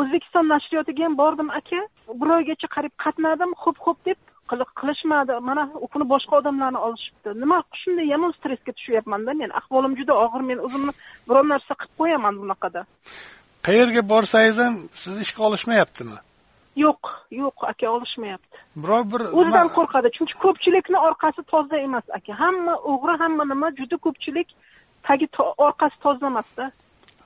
o'zbekiston 0.00 0.48
nashriyotiga 0.54 1.04
ham 1.06 1.16
bordim 1.22 1.50
aka. 1.60 1.80
Bir 2.20 2.28
oygacha 2.38 2.68
qariyb 2.76 2.94
qatnadim 3.04 3.50
xo'p 3.62 3.78
xo'p 3.86 3.98
deb 4.08 4.18
qilishmadi. 4.80 5.38
Mana 5.48 5.62
u 5.84 5.86
kuni 5.92 6.06
boshqa 6.14 6.32
odamlarni 6.40 6.80
olishibdi. 6.86 7.28
Nima 7.42 7.58
shunday 7.82 8.06
yomon 8.14 8.32
stressga 8.38 8.72
tushyapmanda 8.78 9.32
men. 9.40 9.50
Ahvolim 9.60 9.94
juda 10.00 10.14
og'ir. 10.24 10.42
Men 10.50 10.58
o'zimni 10.66 10.92
biror 11.28 11.46
narsa 11.52 11.72
qilib 11.80 11.94
qo'yaman 12.00 12.34
bunaqada. 12.42 12.80
Qayerga 13.68 14.02
borsangiz 14.12 14.56
ham 14.64 14.74
sizni 15.02 15.20
ishga 15.26 15.42
olishmayaptimi? 15.48 16.16
Yo'q 16.76 17.10
yo'q 17.30 17.64
aka 17.68 17.90
olishmayapti. 17.90 18.58
Biror 18.76 19.04
bir 19.12 19.24
o'zidan 19.40 19.68
qo'rqadi 19.76 20.12
chunki 20.16 20.36
ko'pchilikni 20.44 20.98
orqasi 21.08 21.42
toza 21.52 21.80
emas 21.86 22.04
aka. 22.18 22.36
Hamma 22.42 22.76
o'g'ri 22.92 23.16
hamma 23.22 23.44
nima 23.52 23.72
juda 23.80 23.96
ko'pchilik 24.06 24.54
tagi 25.08 25.28
orqasi 25.68 26.00
toza 26.04 26.26
emasda 26.32 26.70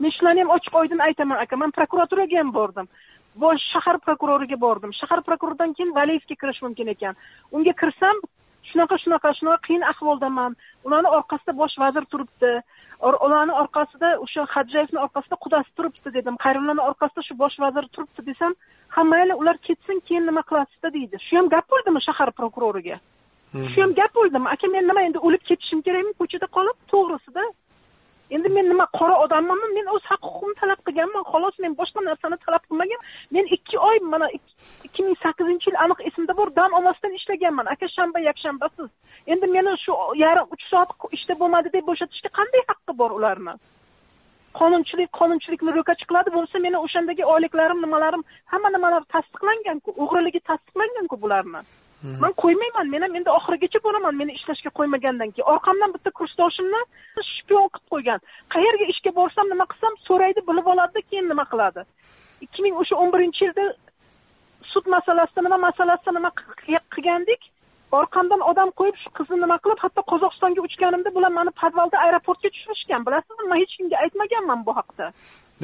men 0.01 0.11
shularni 0.17 0.45
ham 0.45 0.55
ochiq 0.57 0.79
oydin 0.81 1.05
aytaman 1.09 1.43
aka. 1.45 1.57
Man 1.57 1.71
prokuraturaga 1.79 2.39
ham 2.43 2.53
bordim. 2.59 2.89
Bosh 3.37 3.63
shahar 3.73 3.99
prokuroriga 4.07 4.61
bordim. 4.61 4.93
Shahar 5.01 5.23
prokuroridan 5.29 5.73
keyin 5.77 5.95
valiyevga 5.95 6.35
kirish 6.43 6.63
mumkin 6.67 6.87
ekan. 6.95 7.15
Unga 7.53 7.73
kirsam 7.83 8.23
shunaqa 8.77 8.97
shunaqa 9.05 9.33
shunaqa 9.39 9.61
qiyin 9.67 9.83
ahvoldaman. 9.93 10.57
Ularni 10.87 11.09
orqasida 11.19 11.53
bosh 11.61 11.77
vazir 11.83 12.05
turibdi. 12.13 12.53
Ularni 13.27 13.53
orqasida 13.63 14.09
o'sha 14.25 14.43
hadjayevni 14.55 14.99
orqasida 15.05 15.37
qudasi 15.45 15.71
turibdi 15.77 16.09
dedim. 16.17 16.37
Xayrullohni 16.45 16.83
orqasida 16.91 17.23
shu 17.29 17.35
bosh 17.43 17.57
vazir 17.65 17.85
turibdi 17.95 18.27
desam 18.31 18.53
ha 18.95 19.05
mayli 19.13 19.35
ular 19.41 19.57
ketsin 19.67 20.01
keyin 20.07 20.27
nima 20.29 20.43
qilasizda 20.51 20.89
deydi. 20.97 21.17
Shu 21.27 21.37
ham 21.39 21.49
gap 21.55 21.67
bo'ldimi 21.73 22.01
shahar 22.09 22.31
prokuroriga? 22.39 22.97
Shu 23.73 23.79
ham 23.83 23.93
gap 24.01 24.13
bo'ldimi? 24.19 24.49
Aka 24.55 24.67
men 24.75 24.85
nima 24.91 25.07
endi 25.09 25.19
o'lib 25.27 25.43
ketishim 25.49 25.81
kerakmi 25.87 26.13
ko'chada 26.21 26.47
qolib? 26.57 26.77
To'g'risida. 26.93 27.45
Endi 28.37 28.49
men 28.57 28.67
nima 28.73 28.87
qora 28.99 29.17
odammanmi? 29.25 29.69
Men 29.79 29.87
o'z 29.95 30.05
haq 30.11 30.23
huquqimni 30.29 30.57
talab 30.63 30.81
qilganman. 30.87 31.25
Xolos 31.33 31.57
men 31.65 31.77
boshqa 31.81 32.01
narsani 32.09 32.39
talab 32.47 32.63
qilmagan 32.69 33.01
men 33.35 33.45
ikki 33.57 33.77
oy 33.89 33.97
mana 34.13 34.27
ikki 35.07 35.15
ming 35.15 35.23
sakkizinchi 35.23 35.71
yil 35.71 35.79
aniq 35.85 36.01
esimda 36.09 36.37
bor 36.37 36.51
dam 36.57 36.73
olmasdan 36.73 37.13
ishlaganman. 37.15 37.67
Aka 37.67 37.89
shanba 37.89 38.19
yakshanbasiz 38.19 38.89
endi 39.27 39.47
meni 39.47 39.77
shu 39.85 39.93
yarim 40.17 40.47
uch 40.55 40.65
soat 40.71 40.91
ishda 41.13 41.35
bo'lmadi 41.41 41.73
deb 41.73 41.87
bo'shatishga 41.87 42.31
qanday 42.39 42.63
haqqi 42.71 42.93
bor 43.01 43.11
ularni? 43.19 43.55
Qonunchilik 44.59 45.11
qonunchilikni 45.21 45.71
ro'kach 45.79 46.03
qiladi 46.09 46.31
bo'lsa 46.37 46.59
meni 46.67 46.77
o'shandagi 46.85 47.25
oyliklarim 47.35 47.81
nimalarim 47.85 48.23
hamma 48.53 48.69
nimalar 48.77 49.03
tasdiqlanganku 49.15 49.91
o'g'riligi 50.03 50.41
tasdiqlanganku 50.51 51.17
bularni. 51.23 51.61
Man 52.23 52.33
qo'ymayman 52.43 52.91
men 52.95 53.03
ham 53.07 53.15
endi 53.19 53.31
oxirigacha 53.39 53.81
boraman 53.87 54.15
meni 54.21 54.33
ishlashga 54.39 54.71
qo'ymagandan 54.79 55.31
keyin. 55.35 55.49
Orqamdan 55.55 55.91
bitta 55.95 56.11
kursdoshimni 56.19 56.81
shpion 57.31 57.69
qilib 57.75 57.89
qo'ygan. 57.95 58.21
Qayerga 58.55 58.87
ishga 58.93 59.11
borsam 59.21 59.47
nima 59.53 59.67
qilsam 59.73 59.95
so'raydi 60.09 60.41
bilib 60.49 60.67
oladida 60.73 61.01
keyin 61.11 61.27
nima 61.33 61.45
qiladi. 61.53 61.83
Ikki 62.45 62.61
ming 62.65 62.75
o'sha 62.83 62.95
o'n 63.03 63.11
birinchi 63.15 63.45
yilda 63.47 63.65
sud 64.77 64.87
masalasida 64.97 65.43
nima 65.43 65.59
masalasida 65.69 66.13
nima 66.19 66.31
qilgandik? 66.95 67.43
Orqamdan 67.99 68.43
odam 68.51 68.71
qo'yib 68.79 68.97
shu 69.03 69.11
qizni 69.19 69.39
nima 69.45 69.57
qilib 69.65 69.81
hatto 69.85 70.03
qozog'istonga 70.13 70.65
uchganimda 70.69 71.13
bular 71.17 71.33
mani 71.39 71.53
podvalda 71.61 72.03
aeroportga 72.05 72.51
tushirishgan. 72.55 73.07
Bilasizmi? 73.07 73.49
Man 73.53 73.63
hech 73.63 73.75
kimga 73.79 73.97
aytmaganman 74.05 74.67
bu 74.67 74.77
haqda. 74.79 75.05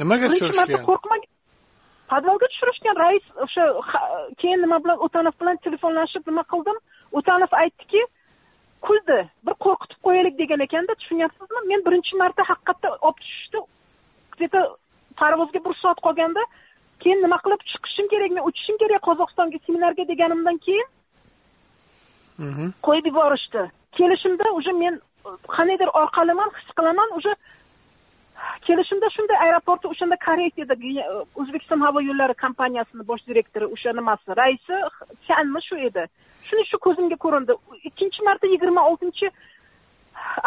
Nimaga 0.01 0.31
tushirishgan? 0.33 0.85
qo'rqmagan 0.89 1.29
podvalga 2.11 2.47
tushirishgan 2.53 2.95
rais 3.03 3.25
o'sha 3.45 3.63
keyin 4.41 4.65
nima 4.65 4.81
bilan 4.83 5.05
o'tanov 5.05 5.35
bilan 5.41 5.61
telefonlashib 5.65 6.23
nima 6.31 6.43
qildim? 6.53 6.77
O'tanov 7.19 7.51
aytdiki 7.63 8.01
kuldi 8.87 9.19
bir 9.45 9.55
qo'rqitib 9.65 9.99
qo'yaylik 10.07 10.35
degan 10.41 10.65
ekanda 10.67 10.97
tushunyapsizmi? 11.01 11.65
Men 11.71 11.85
birinchi 11.87 12.21
marta 12.23 12.49
haqiqatda 12.51 12.97
olib 13.07 13.23
tushishdi. 13.23 13.59
Где 14.33 14.47
то 14.53 14.61
parvozga 15.21 15.59
bir 15.65 15.73
soat 15.81 15.99
qolganda 16.05 16.41
keyin 17.03 17.23
nima 17.25 17.37
qilib 17.45 17.61
chiqishim 17.71 18.07
kerak 18.13 18.31
men 18.35 18.43
uchishim 18.49 18.77
kerak 18.83 19.01
qozog'istonga 19.07 19.59
seminarga 19.67 20.03
deganimdan 20.11 20.57
keyin 20.65 20.87
qo'yib 22.87 23.05
yuborishdi. 23.11 23.63
Kelishimda 23.97 24.45
уже 24.59 24.73
men 24.73 25.01
qandaydir 25.55 25.89
orqaliman 26.01 26.49
his 26.57 26.69
qilaman 26.77 27.09
уже 27.17 27.35
kelishimda 28.67 29.07
shunday 29.15 29.37
aeroportda 29.45 29.87
o'shanda 29.93 30.17
koreys 30.27 30.55
edi 30.63 30.73
o'zbekiston 31.41 31.79
havo 31.85 31.99
yo'llari 32.09 32.35
kompaniyasini 32.45 33.07
bosh 33.11 33.23
direktori 33.29 33.65
o'sha 33.75 33.93
nimasi 33.99 34.37
raisi 34.41 34.75
chanmi 35.27 35.61
shu 35.67 35.75
edi. 35.87 36.03
Shuni 36.47 36.63
shu 36.71 36.77
ko'zimga 36.85 37.17
ko'rindi. 37.25 37.53
Ikkinchi 37.89 38.21
marta 38.27 38.47
yigirma 38.53 38.81
oltinchi 38.89 39.27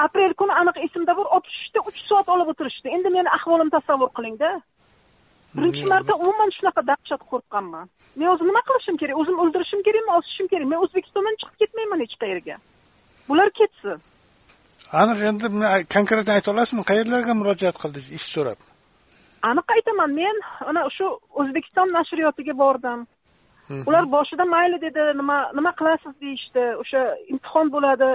aprel 0.04 0.34
kuni 0.40 0.52
aniq 0.60 0.76
esimda 0.86 1.16
bor 1.18 1.26
olib 1.34 1.46
tushishda 1.48 1.80
uch 1.88 1.98
soat 2.08 2.28
olib 2.34 2.48
o'tirishdi. 2.52 2.88
Endi 2.96 3.08
meni 3.16 3.28
ahvolimni 3.38 3.74
tasavvur 3.76 4.10
qilingda 4.18 4.50
birinchi 5.54 5.84
marta 5.92 6.12
umuman 6.22 6.50
shunaqa 6.56 6.82
dahshat 6.90 7.22
qo'rqqanman. 7.30 7.86
Men 8.18 8.28
o'zim 8.32 8.46
nima 8.50 8.62
qilishim 8.68 8.96
kerak? 9.00 9.16
O'zim 9.22 9.36
o'ldirishim 9.42 9.80
kerakmi 9.86 10.12
osishim 10.18 10.46
kerak? 10.52 10.66
Men 10.72 10.78
o'zbekistondan 10.84 11.34
chiqib 11.40 11.56
ketmayman 11.62 12.04
hech 12.04 12.14
qayerga. 12.22 12.56
Bular 13.28 13.48
ketsin. 13.58 13.98
Aniq 15.02 15.18
endi 15.30 15.46
konkretно 15.96 16.32
ayta 16.36 16.48
olasizmi? 16.54 16.84
Qayerlarga 16.90 17.34
murojaat 17.40 17.76
qildingiz 17.82 18.08
ish 18.18 18.28
so'rab. 18.34 18.58
Aniq 19.50 19.66
aytaman. 19.76 20.10
Men 20.20 20.36
ana 20.70 20.86
shu 20.96 21.06
o'zbekiston 21.40 21.88
nashriyotiga 21.98 22.54
bordim. 22.62 23.06
Ular 23.88 24.04
boshida 24.16 24.44
mayli 24.54 24.78
dedi 24.86 25.02
nima 25.20 25.38
nima 25.58 25.72
qilasiz 25.78 26.14
deyishdi. 26.22 26.64
O'sha 26.82 27.02
imtihon 27.32 27.72
bo'ladi. 27.76 28.10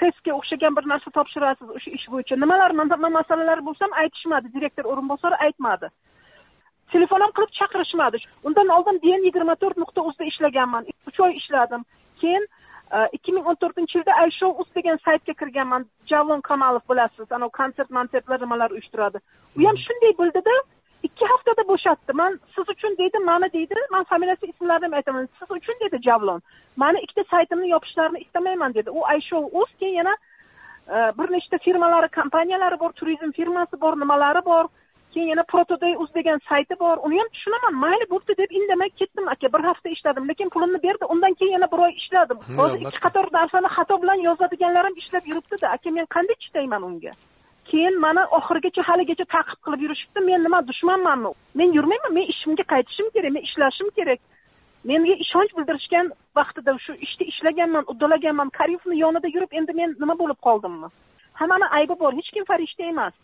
Testga 0.00 0.32
o'xshagan 0.38 0.72
bir 0.76 0.84
narsa 0.92 1.10
topshirasiz 1.16 1.68
o'sha 1.76 1.90
ish 1.98 2.06
bo'yicha. 2.12 2.34
Nimalar 2.44 2.70
masalalar 3.18 3.58
bo'lsa 3.68 3.82
ham 3.86 3.94
aytishmadi. 4.02 4.54
Direktor 4.56 4.84
o'rinbosari 4.92 5.36
aytmadi 5.46 5.88
telefon 6.92 7.20
ham 7.24 7.32
qilib 7.36 7.52
chaqirishmadi. 7.58 8.22
Undan 8.44 8.68
oldin 8.76 9.00
dn 9.04 9.26
yigirma 9.28 9.54
to'rt 9.62 9.76
nuqta 9.82 10.04
uzda 10.10 10.24
ishlaganman. 10.30 10.86
Uch 11.08 11.20
oy 11.26 11.36
ishladim. 11.40 11.84
Keyin 12.20 12.46
e, 12.92 12.98
ikki 13.16 13.34
ming 13.36 13.46
o'n 13.50 13.58
to'rtinchi 13.62 13.98
yilda 13.98 14.16
iShow 14.28 14.62
uz 14.62 14.68
degan 14.78 15.00
saytga 15.06 15.34
kirganman. 15.42 15.86
Javlon 16.10 16.40
kamolov 16.48 16.84
bilasiz 16.90 17.32
anavi 17.38 17.56
konsert 17.60 17.90
monsertlar 17.98 18.40
nimalar 18.44 18.74
uyushtiradi. 18.76 19.22
U 19.58 19.68
ham 19.68 19.80
shunday 19.86 20.14
bildida 20.20 20.56
ikki 21.02 21.26
haftada 21.32 21.66
bo'shatdi. 21.72 22.16
Man 22.22 22.40
siz 22.54 22.72
uchun 22.74 22.96
deydi 23.02 23.18
mani 23.30 23.52
deydi 23.52 23.84
man 23.90 24.08
familiyasi 24.12 24.50
ismlarini 24.52 24.96
aytaman. 25.02 25.28
Siz 25.38 25.50
uchun 25.58 25.84
dedi 25.84 26.02
javlon 26.08 26.42
mani 26.76 27.04
ikkita 27.06 27.24
saytimni 27.30 27.70
yopishlarini 27.74 28.24
istamayman 28.26 28.74
dedi. 28.74 28.90
U 28.90 29.04
iShow 29.18 29.62
uz 29.62 29.70
keyin 29.80 29.96
yana 30.00 30.16
e, 30.88 30.96
bir 31.18 31.32
nechta 31.36 31.58
firmalari 31.58 32.08
kompaniyalari 32.20 32.80
bor 32.80 32.92
turizm 32.92 33.32
firmasi 33.40 33.80
bor 33.80 34.00
nimalari 34.00 34.44
bor. 34.44 34.64
Keyin 35.14 35.28
yana 35.32 35.42
protoday 35.52 35.94
uz 36.02 36.10
degan 36.14 36.40
sayti 36.48 36.74
bor. 36.80 36.96
Uni 37.06 37.18
ham 37.20 37.28
tushunaman. 37.34 37.74
Mayli 37.84 38.06
bo'pti 38.12 38.36
deb 38.40 38.50
indamay 38.58 38.90
ketdim. 39.00 39.28
Aka 39.28 39.52
bir 39.54 39.64
hafta 39.68 39.88
ishladim 39.88 40.28
lekin 40.28 40.48
pulimni 40.54 40.82
berdi. 40.82 41.04
Undan 41.14 41.34
keyin 41.34 41.52
yana 41.52 41.68
bir 41.72 41.78
oy 41.86 41.92
ishladim. 42.00 42.38
Hozir 42.58 42.80
ikki 42.84 43.00
qator 43.06 43.26
narsani 43.38 43.68
xato 43.76 44.02
bilan 44.02 44.18
yozadiganlarim 44.28 44.94
ishlab 45.02 45.24
yuribdida. 45.30 45.68
Aka 45.76 45.90
men 45.90 46.06
qanday 46.14 46.36
chidayman 46.44 46.82
unga? 46.88 47.12
Keyin 47.70 48.00
mana 48.00 48.22
oxirigacha 48.38 48.82
haligacha 48.88 49.24
ta'qib 49.34 49.58
qilib 49.64 49.80
yurishibdi. 49.84 50.20
Men 50.30 50.44
nima 50.46 50.58
dushmanmanmi? 50.70 51.32
Men 51.54 51.72
yurmayman. 51.78 52.12
Men 52.18 52.26
ishimga 52.34 52.64
qaytishim 52.72 53.08
kerak. 53.14 53.32
Men 53.36 53.42
ishlashim 53.48 53.88
kerak. 53.98 54.20
Menga 54.88 55.14
ishonch 55.24 55.52
bildirishgan 55.56 56.12
vaqtida 56.38 56.72
shu 56.84 56.92
ishda 57.06 57.24
ishlaganman 57.32 57.84
uddalaganman. 57.92 58.48
Karimovni 58.58 58.96
yonida 59.04 59.28
yurib 59.34 59.52
endi 59.58 59.72
men 59.80 59.96
nima 60.02 60.14
bo'lib 60.22 60.38
qoldimmi? 60.46 60.88
Hammani 61.40 61.66
aybi 61.78 61.94
bor. 62.02 62.12
Hech 62.18 62.30
kim 62.34 62.44
farishta 62.50 62.84
emas 62.92 63.14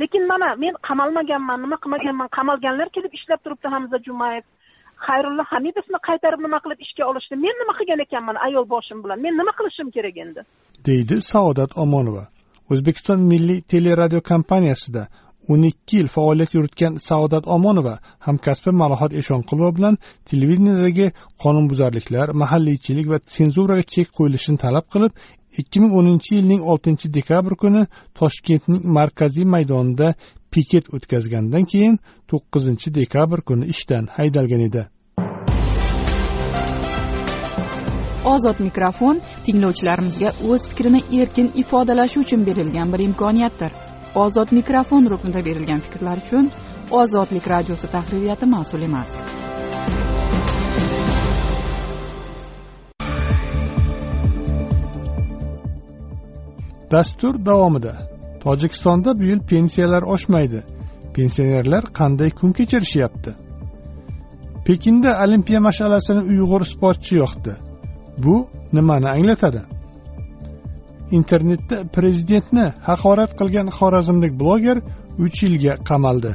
lekin 0.00 0.26
mana 0.32 0.48
men 0.64 0.74
qamalmaganman 0.88 1.58
nima 1.64 1.76
qilmaganman 1.82 2.28
qamalganlar 2.38 2.88
kelib 2.96 3.12
ishlab 3.18 3.40
turibdi 3.44 3.68
hamza 3.74 3.98
jumayev. 4.06 4.44
Xayrulla 5.06 5.44
hamidovni 5.52 5.98
qaytarib 6.08 6.40
nima 6.46 6.58
qilib 6.64 6.80
ishga 6.86 7.04
olishdi? 7.10 7.34
Men 7.44 7.54
nima 7.62 7.74
qilgan 7.78 8.00
ekanman 8.06 8.36
ayol 8.46 8.64
boshim 8.74 8.98
bilan? 9.04 9.18
Men 9.24 9.34
nima 9.40 9.52
qilishim 9.58 9.88
kerak 9.96 10.16
endi? 10.24 10.40
Deydi 10.88 11.16
saodat 11.32 11.70
omonova. 11.84 12.24
O'zbekiston 12.72 13.20
milliy 13.32 13.60
teleradio 13.72 14.20
kompaniyasida 14.32 15.02
o'n 15.52 15.62
ikki 15.70 15.96
yil 16.00 16.08
faoliyat 16.16 16.54
yuritgan 16.56 16.94
saodat 17.08 17.44
omonova 17.56 17.94
hamkasbi 18.26 18.72
malohat 18.82 19.12
eshonqulova 19.20 19.72
bilan 19.78 19.98
televideniyadagi 20.30 21.06
qonunbuzarliklar 21.42 22.32
mahalliychilik 22.42 23.06
va 23.12 23.18
senzuraga 23.36 23.84
chek 23.94 24.08
qo'yilishini 24.18 24.58
talab 24.64 24.86
qilib 24.94 25.12
ikki 25.60 25.80
ming 25.82 25.92
o'ninchi 25.98 26.34
yilning 26.38 26.62
oltinchi 26.72 27.12
dekabr 27.18 27.54
kuni 27.62 27.86
toshkentning 28.20 28.82
markaziy 28.98 29.46
maydonida 29.54 30.08
piket 30.52 30.90
o'tkazgandan 30.96 31.64
keyin 31.72 31.96
to'qqizinchi 32.30 32.94
dekabr 33.00 33.40
kuni 33.48 33.64
ishdan 33.74 34.04
haydalgan 34.16 34.62
edi. 34.68 34.82
Ozod 38.34 38.58
mikrofon 38.66 39.20
tinglovchilarimizga 39.46 40.30
o'z 40.50 40.68
fikrini 40.70 41.00
erkin 41.20 41.50
ifodalashi 41.62 42.20
uchun 42.24 42.46
berilgan 42.46 42.92
bir 42.92 43.00
imkoniyatdir. 43.08 43.72
Ozod 44.24 44.52
mikrofon 44.58 45.10
ruknida 45.12 45.44
berilgan 45.48 45.80
fikrlar 45.86 46.18
uchun 46.26 46.50
ozodlik 46.90 47.48
radiosi 47.54 47.86
tahririyati 47.96 48.46
mas'ul 48.46 48.82
emas. 48.90 49.43
Dastur 56.94 57.34
davomida. 57.46 57.94
Tojikistonda 58.44 59.10
bu 59.18 59.24
yil 59.30 59.40
pensiyalar 59.50 60.02
oshmaydi. 60.14 60.60
Pensionerlar 61.14 61.84
qanday 61.98 62.30
kun 62.38 62.50
kechirishyapti? 62.58 63.32
Pekinda 64.66 65.10
olimpiya 65.24 65.60
mash'alasini 65.68 66.22
uyg'ur 66.30 66.62
sportchi 66.72 67.14
yoqdi. 67.22 67.52
Bu 68.24 68.36
nimani 68.76 69.08
anglatadi? 69.16 69.62
Internetda 71.18 71.76
prezidentni 71.96 72.66
haqorat 72.88 73.32
qilgan 73.40 73.68
xorazmlik 73.78 74.32
bloger 74.40 74.78
uch 75.24 75.38
yilga 75.44 75.74
qamaldi. 75.88 76.32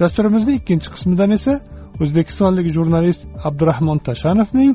Dasturimizning 0.00 0.56
ikkinchi 0.60 0.88
qismidan 0.94 1.30
esa 1.38 1.54
o'zbekistonlik 2.02 2.66
jurnalist 2.76 3.22
abdurahmon 3.48 3.98
tashanovning 4.08 4.72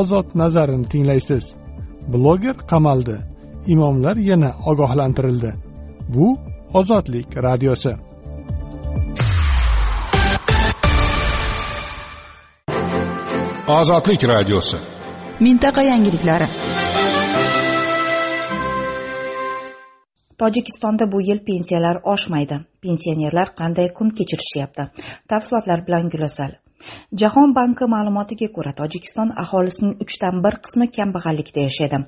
ozod 0.00 0.28
nazarini 0.42 0.86
tinglaysiz. 0.92 1.44
Bloger 2.12 2.56
qamaldi. 2.72 3.16
Imomlar 3.74 4.16
yana 4.16 4.50
ogohlantirildi. 4.70 5.50
Bu 6.14 6.26
ozodlik 6.74 7.36
radiosi. 7.46 7.92
Ozodlik 13.78 14.22
radiosi. 14.34 14.76
Mintaqa 15.40 15.82
yangiliklari. 15.82 16.46
Tojikistonda 20.38 21.12
bu 21.12 21.20
yil 21.20 21.40
pensiyalar 21.50 21.96
oshmaydi. 22.14 22.56
Pensionerlar 22.82 23.48
qanday 23.60 23.92
kun 23.98 24.08
kechirishyapti? 24.18 24.82
Tafsilotlar 25.28 25.86
bilan 25.86 26.08
gulasal 26.14 26.52
jahon 27.20 27.54
banki 27.58 27.86
ma'lumotiga 27.94 28.48
ko'ra 28.56 28.72
tojikiston 28.80 29.30
aholisining 29.42 29.94
uchdan 30.04 30.42
bir 30.44 30.54
qismi 30.66 30.86
kambag'allikda 30.96 31.64
yashaydi 31.68 31.98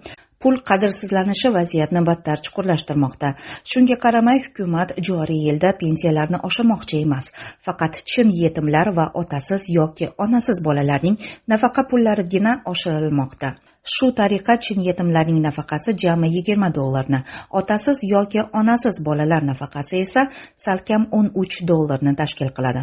pul 0.43 0.57
qadrsizlanishi 0.69 1.53
vaziyatni 1.57 2.03
battar 2.09 2.43
chuqurlashtirmoqda. 2.45 3.33
Shunga 3.73 3.97
qaramay 4.05 4.39
hukumat 4.47 4.95
joriy 5.09 5.43
yilda 5.49 5.73
pensiyalarni 5.83 6.41
oshirmoqchi 6.49 7.03
emas. 7.07 7.33
Faqat 7.67 8.03
chin 8.13 8.33
yetimlar 8.43 8.95
va 9.01 9.11
otasiz 9.23 9.69
yoki 9.79 10.13
onasiz 10.27 10.65
bolalarning 10.69 11.19
nafaqa 11.55 11.89
pullarigina 11.91 12.53
oshirilmoqda. 12.73 13.55
Shu 13.83 14.13
tariqa 14.13 14.57
chin 14.61 14.83
yetimlarning 14.83 15.41
nafaqasi 15.43 15.95
jami 16.03 16.29
yigirma 16.37 16.69
dollarni 16.75 17.21
otasiz 17.61 18.03
yoki 18.13 18.41
onasiz 18.61 19.05
bolalar 19.05 19.43
nafaqasi 19.51 20.01
esa 20.07 20.27
salkam 20.65 21.07
o'n 21.19 21.31
uch 21.43 21.57
dollarni 21.71 22.15
tashkil 22.17 22.51
qiladi. 22.57 22.83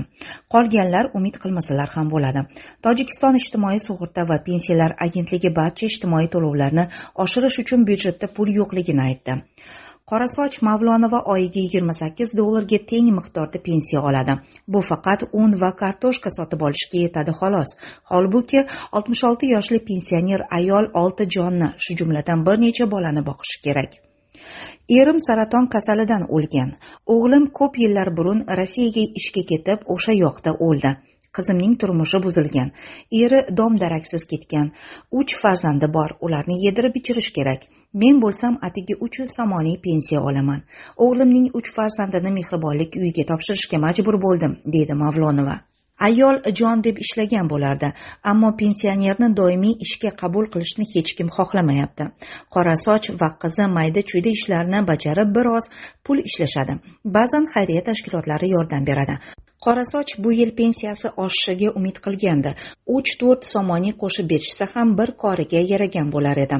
Qolganlar 0.53 1.11
umid 1.17 1.35
qilmasalar 1.43 1.89
ham 1.95 2.09
bo'ladi. 2.13 2.45
Tojikiston 2.83 3.39
ijtimoiy 3.41 3.79
sug'urta 3.87 4.27
va 4.29 4.37
pensiyalar 4.49 4.95
agentligi 5.07 5.53
barcha 5.59 5.85
ijtimoiy 5.91 6.31
to'lovlarni 6.33 6.87
oshirish 7.25 7.59
uchun 7.63 7.85
byudjetda 7.89 8.33
pul 8.39 8.55
yo'qligini 8.59 9.03
aytdi. 9.09 9.41
Qorasoch 10.11 10.61
mavlonova 10.65 11.19
oyiga 11.33 11.59
yigirma 11.63 11.93
sakkiz 11.97 12.29
dollarga 12.39 12.77
teng 12.91 13.07
miqdorda 13.15 13.59
pensiya 13.65 14.03
oladi. 14.09 14.35
Bu 14.73 14.81
faqat 14.89 15.25
un 15.41 15.55
va 15.63 15.71
kartoshka 15.81 16.31
sotib 16.35 16.61
olishga 16.67 17.01
yetadi 17.01 17.33
xolos. 17.39 17.73
Holbuki 18.11 18.61
oltmish 18.99 19.23
olti 19.29 19.49
yoshli 19.55 19.79
pensioner 19.89 20.45
ayol 20.59 20.87
olti 21.01 21.27
jonni 21.35 21.69
shu 21.87 21.97
jumladan 22.01 22.45
bir 22.47 22.61
necha 22.63 22.87
bolani 22.93 23.25
boqishi 23.29 23.59
kerak. 23.65 23.99
Erim 24.99 25.19
saraton 25.27 25.67
kasalidan 25.75 26.23
o'lgan. 26.37 26.71
O'g'lim 27.15 27.51
ko'p 27.59 27.83
yillar 27.83 28.15
burun 28.17 28.45
rossiyaga 28.59 29.05
ishga 29.23 29.43
ketib 29.51 29.79
o'sha 29.97 30.19
yoqda 30.23 30.55
o'ldi. 30.69 30.95
Qizimning 31.37 31.77
turmushi 31.83 32.21
buzilgan 32.25 32.71
eri 33.23 33.41
dom 33.61 33.79
daraksiz 33.83 34.25
ketgan. 34.33 34.71
Uch 35.21 35.35
farzandi 35.43 35.91
bor 35.97 36.15
ularni 36.29 36.59
yedirib 36.65 36.99
ichirish 37.01 37.31
kerak. 37.37 37.69
Men 38.03 38.19
bo'lsam 38.23 38.59
atigi 38.69 38.95
uch 39.07 39.19
yuz 39.21 39.37
somoniy 39.39 39.77
pensiya 39.87 40.21
olaman. 40.31 40.61
O'g'limning 41.05 41.47
uch 41.61 41.71
farzandini 41.79 42.35
mehribonlik 42.41 42.99
uyiga 43.01 43.25
topshirishga 43.31 43.81
majbur 43.87 44.21
bo'ldim 44.27 44.59
deydi 44.77 45.01
mavlonova. 45.05 45.57
Ayol 46.07 46.35
jon 46.57 46.81
deb 46.85 46.99
ishlagan 47.03 47.47
bo'lardi 47.51 47.87
ammo 48.31 48.51
pensionerni 48.59 49.29
doimiy 49.39 49.85
ishga 49.85 50.11
qabul 50.19 50.49
qilishni 50.55 50.85
hech 50.91 51.13
kim 51.21 51.31
xohlamayapti. 51.37 52.09
Qora 52.55 52.75
soch 52.83 53.09
va 53.21 53.29
qizi 53.45 53.65
mayda 53.77 54.03
chuyda 54.11 54.35
ishlarni 54.37 54.83
bajarib 54.91 55.33
biroz 55.39 55.71
pul 56.05 56.21
ishlashadi. 56.29 56.77
Ba'zan 57.17 57.49
xayriya 57.55 57.85
tashkilotlari 57.89 58.53
yordam 58.55 58.85
beradi. 58.91 59.17
Qorasoch 59.67 60.11
bu 60.23 60.31
yil 60.31 60.51
pensiyasi 60.55 61.09
oshishiga 61.23 61.71
umid 61.77 61.97
qilgandi. 62.05 62.51
Uch 62.97 63.09
to'rt 63.19 63.43
somoniy 63.53 63.93
qo'shib 64.01 64.27
berishsa 64.31 64.65
ham 64.73 64.93
bir 64.99 65.09
koriga 65.23 65.61
yaragan 65.71 66.11
bo'lar 66.13 66.37
edi. 66.43 66.57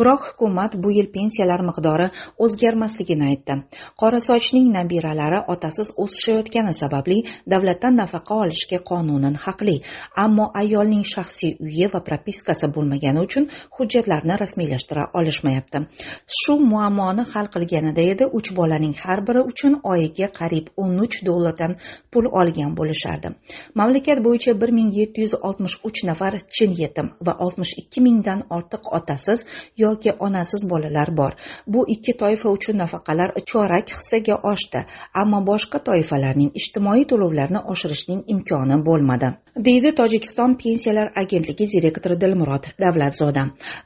Biroq 0.00 0.26
hukumat 0.30 0.76
bu 0.84 0.90
yil 0.96 1.08
pensiyalar 1.14 1.62
miqdori 1.68 2.08
o'zgarmasligini 2.46 3.24
aytdi. 3.30 3.54
Qorasochning 4.02 4.66
nabiralari 4.74 5.38
otasiz 5.54 5.92
o'sishayotgani 6.04 6.74
sababli 6.80 7.16
davlatdan 7.52 7.96
nafaqa 8.02 8.38
olishga 8.42 8.82
qonunan 8.90 9.40
haqli. 9.44 9.76
Ammo 10.24 10.50
ayolning 10.62 11.04
shaxsiy 11.14 11.56
uyi 11.66 11.88
va 11.94 12.02
propiskasi 12.10 12.70
bo'lmagani 12.76 13.24
uchun 13.26 13.48
hujjatlarni 13.78 14.38
rasmiylashtira 14.44 15.08
olishmayapti. 15.22 15.78
Shu 16.40 16.58
muammoni 16.74 17.24
hal 17.32 17.50
qilganida 17.56 18.06
edi 18.12 18.30
uch 18.42 18.52
bolaning 18.60 18.94
har 19.02 19.18
biri 19.32 19.46
uchun 19.54 19.80
oyiga 19.94 20.28
qariyb 20.38 20.70
o'n 20.84 20.94
uch 21.08 21.20
dollardan 21.30 21.78
pul 22.12 22.32
olgan 22.50 22.74
bo'lishardi. 22.78 23.32
Mamlakat 23.74 24.22
bo'yicha 24.26 24.54
bir 24.60 24.70
ming 24.78 24.90
yetti 25.00 25.26
yuz 25.26 25.34
oltmish 25.48 25.76
uch 25.88 26.02
nafar 26.10 26.38
chin 26.56 26.74
yetim 26.82 27.10
va 27.26 27.36
oltmish 27.46 27.72
ikki 27.82 28.00
mingdan 28.06 28.40
ortiq 28.56 28.90
otasiz 28.98 29.46
yoki 29.84 30.12
onasiz 30.28 30.66
bolalar 30.70 31.16
bor. 31.20 31.32
Bu 31.66 31.84
ikki 31.94 32.16
toifa 32.22 32.48
uchun 32.56 32.78
nafaqalar 32.82 33.34
chorak 33.52 33.94
hissaga 33.96 34.40
oshdi 34.52 34.84
ammo 35.22 35.40
boshqa 35.50 35.84
toifalarning 35.90 36.50
ijtimoiy 36.62 37.06
to'lovlarni 37.12 37.64
oshirishning 37.74 38.20
imkoni 38.36 38.82
bo'lmadi 38.90 39.34
deydi 39.66 39.90
tojikiston 40.00 40.54
pensiyalar 40.62 41.08
agentligi 41.22 41.66
direktori 41.72 42.16
dilmurod 42.20 42.66
davlatzoda. 42.84 43.42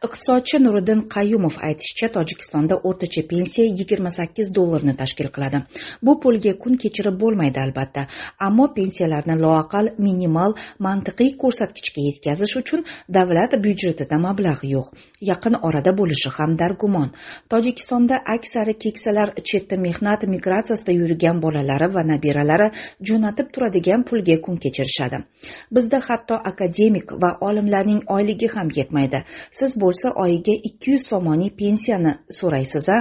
Iqtisodchi 0.06 0.60
nuriddin 0.64 1.00
qayyumov 1.14 1.56
aytishicha 1.68 2.10
tojikistonda 2.16 2.78
o'rtacha 2.90 3.22
pensiya 3.32 3.66
yigirma 3.78 4.10
sakkiz 4.18 4.52
dollarni 4.58 4.94
tashkil 5.00 5.30
qiladi. 5.36 5.62
Bu 6.06 6.16
pulga 6.24 6.52
kun 6.62 6.76
kechirib 6.84 7.16
bo'lmaydi 7.22 7.60
albatta. 7.64 8.06
Ammo 8.48 8.66
pensiyalarni 8.76 9.36
loaqal 9.44 9.86
minimal 10.06 10.52
mantiqiy 10.86 11.30
ko'rsatkichga 11.42 12.00
yetkazish 12.08 12.54
uchun 12.60 12.84
davlat 13.16 13.52
byudjetida 13.64 14.16
mablag' 14.26 14.64
yo'q. 14.74 14.88
Yaqin 15.30 15.54
orada 15.68 15.92
bo'lishi 16.00 16.30
ham 16.36 16.56
dargumon. 16.62 17.10
Tojikistonda 17.50 18.16
aksari 18.36 18.74
keksalar 18.84 19.28
chetda 19.48 19.76
mehnat 19.86 20.26
migratsiyasida 20.34 20.92
yurgan 21.00 21.40
bolalari 21.44 21.88
va 21.96 22.02
nabiralari 22.10 22.68
jo'natib 23.08 23.48
turadigan 23.54 24.04
pulga 24.08 24.36
kun 24.44 24.56
kechirishadi. 24.64 25.18
Bizda 25.74 26.00
hatto 26.08 26.34
akademik 26.50 27.12
va 27.22 27.30
olimlarning 27.48 28.02
oyligi 28.16 28.48
ham 28.54 28.68
yetmaydi. 28.78 29.22
Siz 29.58 29.76
bo'lsa 29.82 30.14
oyiga 30.24 30.54
ikki 30.68 30.94
yuz 30.94 31.06
somoniy 31.12 31.50
pensiyani 31.60 32.14
so'raysiz 32.38 32.88
a 32.96 32.98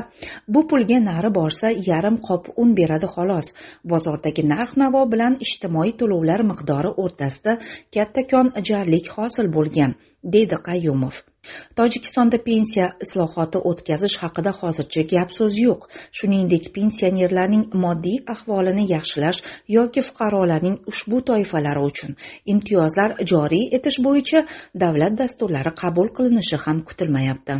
bu 0.48 0.68
pulga 0.70 1.00
nari 1.10 1.30
borsa 1.40 1.74
yarim 1.90 2.18
qop 2.28 2.50
un 2.64 2.76
beradi 2.80 3.08
xolos. 3.16 3.48
Bozordagi 3.92 4.44
narx 4.54 4.78
navo 4.84 5.04
bilan 5.14 5.33
bilan 5.34 5.46
ijtimoiy 5.46 5.94
to'lovlar 6.00 6.42
miqdori 6.46 6.92
o'rtasida 7.04 7.54
kattakon 7.96 8.52
jarlik 8.70 9.08
hosil 9.16 9.48
bo'lgan 9.56 9.96
deydi 10.34 10.58
qayyumov. 10.68 11.16
Tojikistonda 11.76 12.38
pensiya 12.48 12.88
islohoti 13.06 13.60
o'tkazish 13.70 14.16
haqida 14.22 14.52
hozircha 14.60 15.04
gap 15.14 15.30
so'z 15.38 15.58
yo'q. 15.66 15.82
Shuningdek 16.18 16.70
pensionerlarning 16.76 17.66
moddiy 17.84 18.18
ahvolini 18.36 18.86
yaxshilash 18.96 19.40
yoki 19.78 20.02
fuqarolarning 20.08 20.78
ushbu 20.92 21.18
toifalari 21.30 21.84
uchun 21.90 22.16
imtiyozlar 22.54 23.18
joriy 23.34 23.66
etish 23.78 24.00
bo'yicha 24.08 24.46
davlat 24.86 25.20
dasturlari 25.22 25.76
qabul 25.84 26.08
qilinishi 26.18 26.58
ham 26.66 26.78
kutilmayapti. 26.88 27.54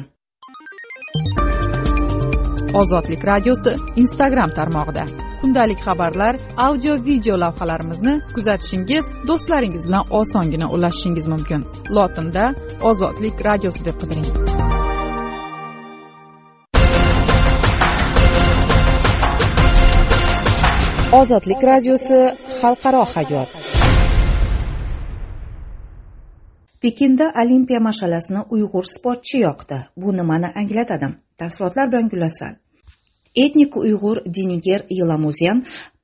Ozodlik 2.74 3.22
radiosi 3.26 3.72
instagram 3.96 4.50
tarmog'ida. 4.58 5.04
Kundalik 5.42 5.80
xabarlar 5.86 6.36
audio 6.68 6.94
video 7.08 7.36
lavhalarimizni 7.44 8.14
kuzatishingiz 8.36 9.06
do'stlaringiz 9.30 9.84
bilan 9.88 10.04
osongina 10.20 10.68
ulashishingiz 10.76 11.28
mumkin. 11.34 11.62
Lotinda 11.96 12.46
ozodlik 12.90 13.36
radiosi 13.48 13.86
deb 13.88 13.98
qidiring. 14.02 14.28
Ozodlik 21.22 21.62
radiosi 21.72 22.20
xalqaro 22.62 23.04
hayot. 23.14 23.50
Pekinda 26.82 27.28
olimpiya 27.42 27.80
mash'alasini 27.90 28.42
uyg'ur 28.56 28.86
sportchi 28.96 29.38
yoqdi. 29.48 29.78
Bu 30.02 30.18
nimani 30.18 30.50
anglatadi? 30.62 31.08
Tafsilotlar 31.40 31.92
bilan 31.92 32.10
gulasal 32.14 32.63
этник 33.36 33.76
ұйғыр 33.80 34.22
динигер 34.26 34.86
еламузян 34.90 35.64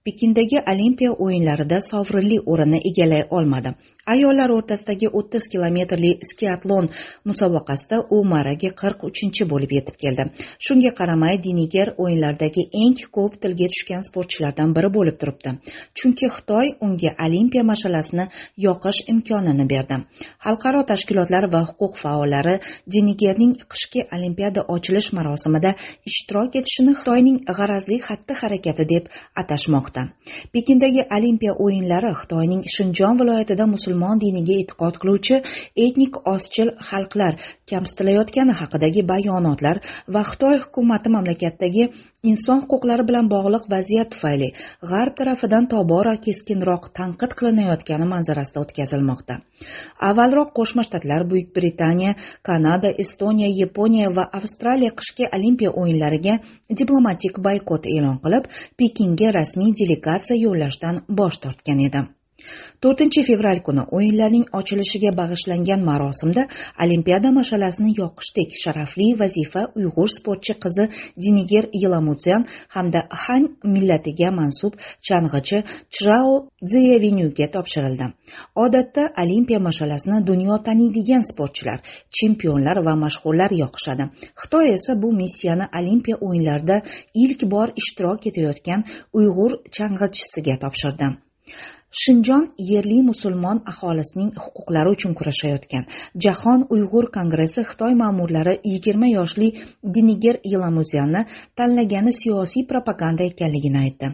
pekindagi 0.10 0.58
olimpiya 0.74 1.12
o'yinlarida 1.26 1.78
sovrinli 1.92 2.38
o'rinni 2.52 2.80
egallay 2.90 3.24
olmadi. 3.40 3.74
Ayollar 4.14 4.50
o'rtasidagi 4.56 5.08
o'ttiz 5.20 5.46
kilometrli 5.54 6.12
skiatlon 6.30 6.88
musobaqasida 7.30 7.98
u 8.16 8.18
maraga 8.32 8.72
qirq 8.82 9.04
uchinchi 9.10 9.46
bo'lib 9.52 9.76
yetib 9.78 10.00
keldi. 10.04 10.24
Shunga 10.68 10.92
qaramay 11.00 11.36
diniger 11.44 11.92
o'yinlardagi 12.06 12.64
eng 12.84 12.98
ko'p 13.18 13.36
tilga 13.44 13.68
tushgan 13.74 14.06
sportchilardan 14.08 14.74
biri 14.78 14.90
bo'lib 14.98 15.20
turibdi. 15.22 15.54
Chunki 16.02 16.32
xitoy 16.38 16.74
unga 16.88 17.12
olimpiya 17.26 17.64
mash'alasini 17.72 18.26
yoqish 18.68 19.02
imkonini 19.14 19.68
berdi. 19.74 20.00
Xalqaro 20.46 20.82
tashkilotlar 20.94 21.50
va 21.54 21.62
huquq 21.70 22.02
faollari 22.04 22.56
dinigerning 22.96 23.54
qishki 23.76 24.08
olimpiada 24.18 24.66
ochilish 24.78 25.12
marosimida 25.20 25.76
ishtirok 26.14 26.60
etishini 26.64 26.98
xitoyning 27.02 27.38
g'arazli 27.60 28.02
xatti 28.08 28.42
harakati 28.42 28.90
deb 28.94 29.14
atashmoqda. 29.44 29.99
Pekindagi 30.54 31.02
olimpiya 31.18 31.54
o'yinlari 31.66 32.12
xitoyning 32.22 32.64
shinjon 32.76 33.20
viloyatida 33.22 33.66
musulmon 33.76 34.00
musulmon 34.00 34.20
diniga 34.22 34.56
e'tiqod 34.62 34.98
qiluvchi 35.02 35.40
etnik 35.86 36.18
ozchil 36.34 36.70
xalqlar 36.90 37.34
kamsitilayotgani 37.70 38.54
haqidagi 38.62 39.02
bayonotlar 39.12 39.82
va 40.16 40.22
xitoy 40.32 40.56
hukumati 40.64 41.10
mamlakatdagi 41.16 41.84
inson 42.32 42.62
huquqlari 42.64 43.06
bilan 43.10 43.30
bog'liq 43.34 43.66
vaziyat 43.74 44.12
tufayli 44.14 44.50
g'arb 44.92 45.16
tarafidan 45.20 45.68
tobora 45.74 46.16
keskinroq 46.26 46.90
tanqid 47.00 47.36
qilinayotgani 47.40 48.08
manzarasida 48.14 48.64
o'tkazilmoqda. 48.64 49.40
Avvalroq 50.10 50.54
qo'shma 50.60 50.86
shtatlar 50.88 51.28
buyuk 51.32 51.50
britaniya 51.58 52.14
kanada 52.50 52.94
estoniya 53.06 53.50
yaponiya 53.62 54.14
va 54.20 54.30
avstraliya 54.42 54.92
qishki 55.00 55.32
olimpiya 55.40 55.72
o'yinlariga 55.82 56.38
diplomatik 56.84 57.44
boykot 57.50 57.92
e'lon 57.96 58.22
qilib 58.24 58.54
pekinga 58.80 59.36
rasmiy 59.40 59.76
delegatsiya 59.82 60.42
yo'llashdan 60.46 61.04
bosh 61.22 61.38
tortgan 61.44 61.86
edi. 61.90 62.08
To'rtinchi 62.84 63.22
fevral 63.30 63.60
kuni 63.68 63.84
o'yinlarning 63.98 64.46
ochilishiga 64.60 65.12
bag'ishlangan 65.22 65.82
marosimda 65.90 66.44
olimpiada 66.84 67.30
mash'alasini 67.40 67.92
yoqishdek 68.02 68.50
sharafli 68.64 69.08
vazifa 69.22 69.62
uyg'ur 69.80 70.10
sportchi 70.18 70.54
qizi 70.64 70.86
diniger 71.24 71.66
yilamudyan 71.82 72.46
hamda 72.76 73.02
han 73.24 73.44
millatiga 73.74 74.30
mansub 74.40 74.74
chang'ichi 75.08 75.58
chirao 75.96 76.36
dzeyevinyuga 76.70 77.48
topshirildi. 77.56 78.06
Odatda 78.64 79.04
olimpiya 79.24 79.60
mash'alasini 79.68 80.20
dunyo 80.30 80.56
taniydigan 80.68 81.24
sportchilar 81.32 81.80
chempionlar 82.18 82.78
va 82.88 82.94
mashhurlar 83.06 83.52
yoqishadi. 83.64 84.04
Xitoy 84.42 84.68
esa 84.78 85.02
bu 85.02 85.10
missiyani 85.22 85.66
olimpiya 85.80 86.18
o'yinlarida 86.28 86.78
ilk 87.24 87.42
bor 87.54 87.68
ishtirok 87.82 88.30
etayotgan 88.32 88.86
uyg'ur 89.20 89.52
chang'ichisiga 89.76 90.56
topshirdi. 90.64 91.08
Shinjon 91.92 92.44
yerli 92.72 93.02
musulmon 93.02 93.62
aholisining 93.72 94.30
huquqlari 94.44 94.92
uchun 94.96 95.14
kurashayotgan. 95.20 95.88
Jahon 96.26 96.66
uyg'ur 96.76 97.10
kongressi 97.16 97.64
xitoy 97.70 97.96
ma'murlari 98.02 98.56
yigirma 98.72 99.10
yoshli 99.12 99.50
diniger 99.96 100.38
yilamuzyanni 100.52 101.26
tanlagani 101.58 102.14
siyosiy 102.22 102.68
propaganda 102.72 103.24
ekanligini 103.32 103.82
aytdi. 103.86 104.12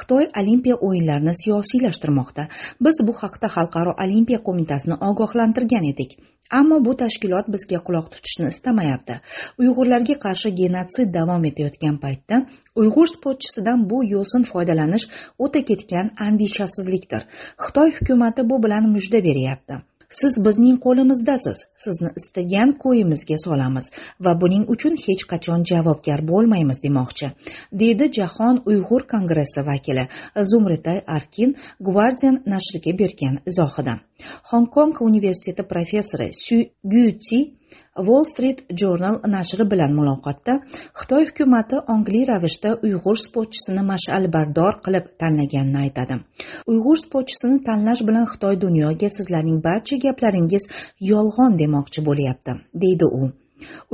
Xitoy 0.00 0.28
olimpiya 0.42 0.76
o'yinlarini 0.88 1.34
siyosiylashtirmoqda. 1.42 2.48
Biz 2.84 3.02
bu 3.06 3.16
haqda 3.22 3.48
xalqaro 3.56 3.96
olimpiya 4.04 4.44
qo'mitasini 4.46 5.00
ogohlantirgan 5.10 5.90
edik. 5.92 6.18
Ammo 6.50 6.84
bu 6.84 6.96
tashkilot 6.96 7.48
bizga 7.54 7.78
quloq 7.86 8.10
tutishni 8.14 8.48
istamayapti. 8.54 9.20
Uyg'urlarga 9.62 10.18
qarshi 10.24 10.52
genotsid 10.60 11.14
davom 11.14 11.44
etayotgan 11.50 11.96
paytda 12.04 12.42
uyg'ur 12.82 13.08
sportchisidan 13.16 13.88
bu 13.90 14.04
yo'sin 14.14 14.44
foydalanish 14.50 15.08
o'ta 15.38 15.64
ketgan 15.70 16.12
andishasizlikdir. 16.28 17.26
Xitoy 17.64 17.96
hukumati 17.98 18.48
bu 18.50 18.62
bilan 18.66 18.88
mujda 18.94 19.24
beryapti. 19.28 19.82
Siz 20.20 20.34
bizning 20.46 20.76
qo'limizdasiz. 20.84 21.58
Sizni 21.84 22.10
istagan 22.20 22.70
ko'yimizga 22.84 23.38
solamiz 23.44 23.90
va 24.24 24.32
buning 24.42 24.64
uchun 24.74 24.94
hech 25.06 25.24
qachon 25.32 25.66
javobgar 25.70 26.20
bo'lmaymiz 26.30 26.78
demoqchi 26.86 27.30
deydi 27.82 28.10
jahon 28.18 28.62
uyg'ur 28.70 29.02
kongressi 29.14 29.66
vakili 29.70 30.04
zumritay 30.50 30.98
arkin 31.16 31.56
guardian 31.88 32.36
nashriga 32.54 32.92
bergan 33.02 33.36
izohida. 33.50 33.94
Xong 34.50 34.66
kong 34.76 34.94
universiteti 35.10 35.62
professori 35.72 36.28
su 36.44 36.58
gyuti 36.92 37.40
wall 37.96 38.24
street 38.24 38.64
journal 38.80 39.20
nashri 39.34 39.64
bilan 39.72 39.92
muloqotda 39.98 40.54
xitoy 41.00 41.26
hukumati 41.28 41.76
ongli 41.94 42.22
ravishda 42.30 42.72
uyg'ur 42.86 43.20
sportchisini 43.26 43.84
mash'albardor 43.90 44.80
qilib 44.86 45.06
tanlaganini 45.22 45.78
aytadi. 45.84 46.18
Uyg'ur 46.72 46.98
sportchisini 47.04 47.62
tanlash 47.68 48.02
bilan 48.08 48.26
xitoy 48.32 48.58
dunyoga 48.66 49.08
sizlarning 49.18 49.62
barcha 49.68 50.00
gaplaringiz 50.06 50.68
yolg'on 51.12 51.58
demoqchi 51.62 52.06
bo'lyapti 52.10 52.58
deydi 52.86 53.10
u. 53.22 53.32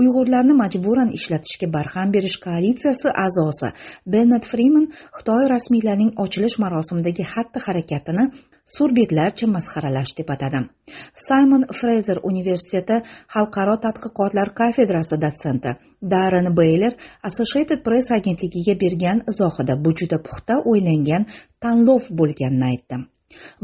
uyg'urlarni 0.00 0.54
majburan 0.62 1.10
ishlatishga 1.18 1.68
barham 1.76 2.14
berish 2.16 2.38
koalitsiyasi 2.46 3.08
a'zosi 3.26 3.68
bennet 4.14 4.48
friman 4.52 4.86
xitoy 5.18 5.44
rasmiylarining 5.54 6.12
ochilish 6.24 6.56
marosimidagi 6.64 7.24
xatti 7.32 7.64
harakatini 7.66 8.24
surbetlarcha 8.74 9.46
masxaralash 9.56 10.12
deb 10.18 10.28
atadi. 10.34 10.60
Saymon 11.28 11.62
freyzer 11.78 12.18
universiteti 12.30 12.96
xalqaro 13.34 13.76
tadqiqotlar 13.86 14.48
kafedrasi 14.60 15.16
dotsenti 15.24 15.76
darren 16.12 16.48
beyler 16.60 16.92
associated 17.30 17.82
press 17.86 18.10
agentligiga 18.18 18.74
bergan 18.84 19.24
izohida 19.32 19.78
bu 19.84 19.94
juda 20.02 20.18
puxta 20.26 20.60
o'ylangan 20.72 21.26
tanlov 21.62 22.12
bo'lganini 22.20 22.70
aytdi. 22.72 23.02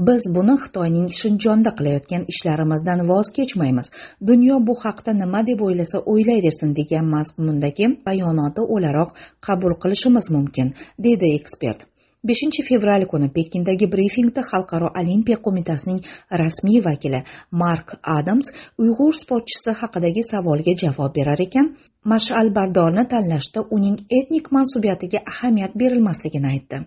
Biz 0.08 0.26
buni 0.36 0.54
xitoyning 0.62 1.08
shinjonda 1.20 1.70
qilayotgan 1.78 2.26
ishlarimizdan 2.32 3.02
voz 3.10 3.32
kechmaymiz. 3.38 3.90
Dunyo 4.30 4.60
bu 4.68 4.74
haqda 4.84 5.16
nima 5.22 5.40
deb 5.50 5.64
o'ylasa 5.68 6.02
o'ylayversin 6.12 6.76
degan 6.80 7.10
mazmundagi 7.16 7.90
bayonoti 8.06 8.68
o'laroq 8.76 9.10
qabul 9.46 9.76
qilishimiz 9.82 10.30
mumkin 10.36 10.74
dedi 11.08 11.34
ekspert. 11.40 11.86
Beshinchi 12.28 12.62
fevral 12.68 13.06
kuni 13.10 13.28
pekindagi 13.36 13.86
brifingda 13.94 14.42
xalqaro 14.50 14.88
olimpiya 15.00 15.38
qo'mitasining 15.44 16.00
rasmiy 16.40 16.80
vakili 16.86 17.20
mark 17.62 17.94
adams 18.18 18.50
uyg'ur 18.78 19.14
sportchisi 19.22 19.76
haqidagi 19.80 20.22
savolga 20.30 20.74
javob 20.82 21.14
berar 21.18 21.40
ekan. 21.46 21.76
Mash'al 22.12 22.52
bardorni 22.56 23.04
tanlashda 23.12 23.60
uning 23.76 23.96
etnik 24.18 24.52
mansubiyatiga 24.56 25.22
ahamiyat 25.32 25.72
berilmasligini 25.80 26.52
aytdi. 26.54 26.82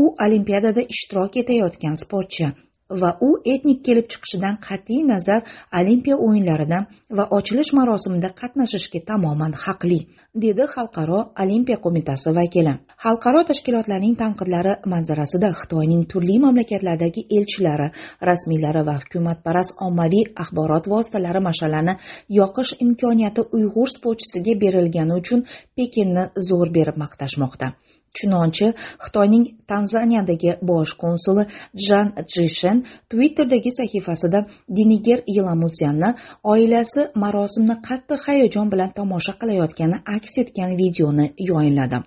U 0.00 0.02
olimpiadada 0.26 0.82
ishtirok 0.94 1.36
etayotgan 1.42 1.94
sportchi 2.04 2.48
va 2.90 3.10
u 3.20 3.28
etnik 3.44 3.82
kelib 3.86 4.06
chiqishidan 4.12 4.56
qat'iy 4.66 5.02
nazar 5.08 5.42
olimpiya 5.80 6.16
o'yinlarida 6.26 6.78
va 7.18 7.24
ochilish 7.38 7.72
marosimida 7.78 8.30
qatnashishga 8.40 9.00
tamoman 9.10 9.52
haqli 9.64 9.98
dedi 10.44 10.64
xalqaro 10.74 11.18
olimpiya 11.44 11.78
qo'mitasi 11.84 12.34
vakili. 12.38 12.74
Xalqaro 13.04 13.42
tashkilotlarning 13.50 14.14
tanqidlari 14.22 14.74
manzarasida 14.92 15.52
xitoyning 15.60 16.02
turli 16.12 16.38
mamlakatlardagi 16.46 17.26
elchilari 17.38 17.88
rasmiylari 18.30 18.82
va 18.88 18.94
hukumatparast 19.02 19.76
ommaviy 19.88 20.24
axborot 20.42 20.88
vositalari 20.94 21.44
mash'alani 21.48 21.94
yoqish 22.40 22.72
imkoniyati 22.86 23.46
uyg'ur 23.56 23.88
sportchisiga 23.96 24.58
berilgani 24.64 25.20
uchun 25.20 25.46
pekinni 25.76 26.24
zo'r 26.48 26.74
berib 26.78 26.96
maqtashmoqda. 27.04 27.72
Chunonchi 28.16 28.66
xitoyning 29.04 29.44
tanzaniyadagi 29.70 30.50
bosh 30.68 30.92
konsuli 31.02 31.44
jan 31.88 32.06
jishen 32.34 32.76
twitterdagi 33.10 33.70
sahifasida 33.78 34.40
diniger 34.76 35.20
yilamudyanni 35.36 36.10
oilasi 36.52 37.00
marosimni 37.22 37.76
qattiq 37.88 38.20
hayajon 38.28 38.70
bilan 38.72 38.90
tomosha 38.98 39.32
qilayotgani 39.40 39.96
aks 40.16 40.38
etgan 40.42 40.70
videoni 40.82 41.26
yoyinladi 41.50 41.98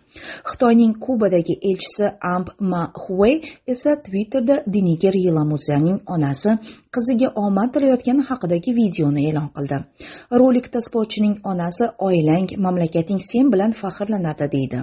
xitoyning 0.49 0.93
kubadagi 1.05 1.55
elchisi 1.69 2.05
amp 2.35 2.47
ma 2.71 2.83
huey 3.03 3.35
esa 3.73 3.91
twitterda 4.05 4.55
diniger 4.73 5.15
yilamudyanning 5.25 5.99
onasi 6.15 6.49
qiziga 6.95 7.27
omad 7.45 7.69
tilayotgani 7.73 8.23
haqidagi 8.29 8.71
videoni 8.81 9.21
e'lon 9.29 9.49
qildi. 9.55 9.77
Rolikda 10.39 10.79
sportchining 10.87 11.35
onasi 11.51 11.85
oilang 12.07 12.47
mamlakating 12.65 13.21
sen 13.31 13.51
bilan 13.53 13.71
faxrlanadi 13.81 14.47
deydi. 14.55 14.79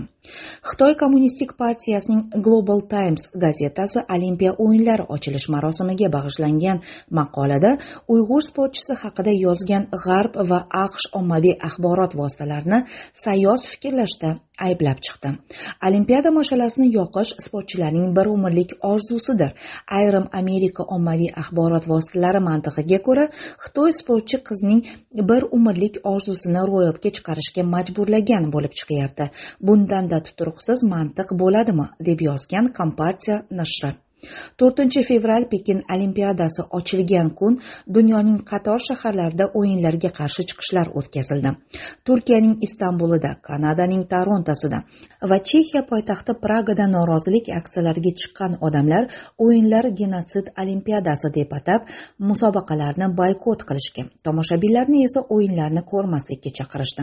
Xitoy 0.69 0.95
kommunistik 1.09 1.53
partiyasining 1.59 2.23
global 2.44 2.81
times 2.81 3.23
gazetasi 3.44 4.01
olimpiya 4.14 4.51
o'yinlari 4.64 5.05
ochilish 5.14 5.47
marosimiga 5.55 6.11
bag'ishlangan 6.16 6.83
maqolada 7.18 7.71
uyg'ur 8.14 8.42
sportchisi 8.49 8.97
haqida 9.03 9.33
yozgan 9.44 9.87
g'arb 10.05 10.37
va 10.51 10.59
aqsh 10.85 11.07
ommaviy 11.21 11.55
axborot 11.68 12.18
vositalarini 12.21 12.81
sayoz 13.25 13.64
fikrlashda 13.71 14.35
ayblab 14.66 14.99
chiqdi. 15.07 15.31
Olimpiada 15.88 16.31
mash'alasini 16.38 16.88
yoqish 16.99 17.33
sportchilarning 17.47 18.14
bir 18.16 18.27
umrlik 18.35 18.75
orzusidir. 18.90 19.53
Ayrim 19.99 20.27
amerika 20.40 20.87
ommaviy 20.97 21.31
axborot 21.42 21.88
vositalari 21.92 22.40
mantig'iga 22.49 22.99
ko'ra 23.09 23.27
xitoy 23.64 23.94
sportchi 24.01 24.42
qizning 24.49 24.81
bir 25.31 25.47
umrlik 25.59 26.01
orzusini 26.12 26.62
ro'yobga 26.73 27.14
chiqarishga 27.18 27.66
majburlagan 27.75 28.51
bo'lib 28.55 28.75
chiqyapti. 28.81 29.31
Bundanda 29.71 30.18
tuturuqsiz 30.27 30.85
mantiq 30.99 31.33
bo'ladimi? 31.45 31.89
deb 32.11 32.29
yozgan 32.31 32.75
kompartiya 32.83 33.41
nashri 33.63 33.97
to'rtinchi 34.61 35.03
fevral 35.09 35.45
pekin 35.53 35.83
olimpiadasi 35.95 36.63
ochilgan 36.79 37.31
kun 37.39 37.59
dunyoning 37.95 38.39
qator 38.51 38.81
shaharlarida 38.89 39.45
o'yinlarga 39.61 40.11
qarshi 40.19 40.43
chiqishlar 40.49 40.87
o'tkazildi. 40.99 41.51
Turkiyaning 42.07 42.55
istanbulida 42.67 43.31
kanadaning 43.49 44.05
torontosida 44.13 44.79
va 45.31 45.39
chexiya 45.51 45.83
poytaxti 45.91 46.33
pragada 46.45 46.87
norozilik 46.97 47.51
aksiyalariga 47.61 48.13
chiqqan 48.21 48.59
odamlar 48.67 49.05
o'yinlar 49.47 49.91
genotsid 50.01 50.47
olimpiadasi 50.63 51.33
deb 51.39 51.55
atab 51.61 51.81
musobaqalarni 52.31 53.07
boykot 53.21 53.65
qilishga 53.69 54.03
tomoshabinlarni 54.27 55.05
esa 55.09 55.21
o'yinlarni 55.37 55.83
ko'rmaslikka 55.93 56.51
chaqirishdi. 56.59 57.03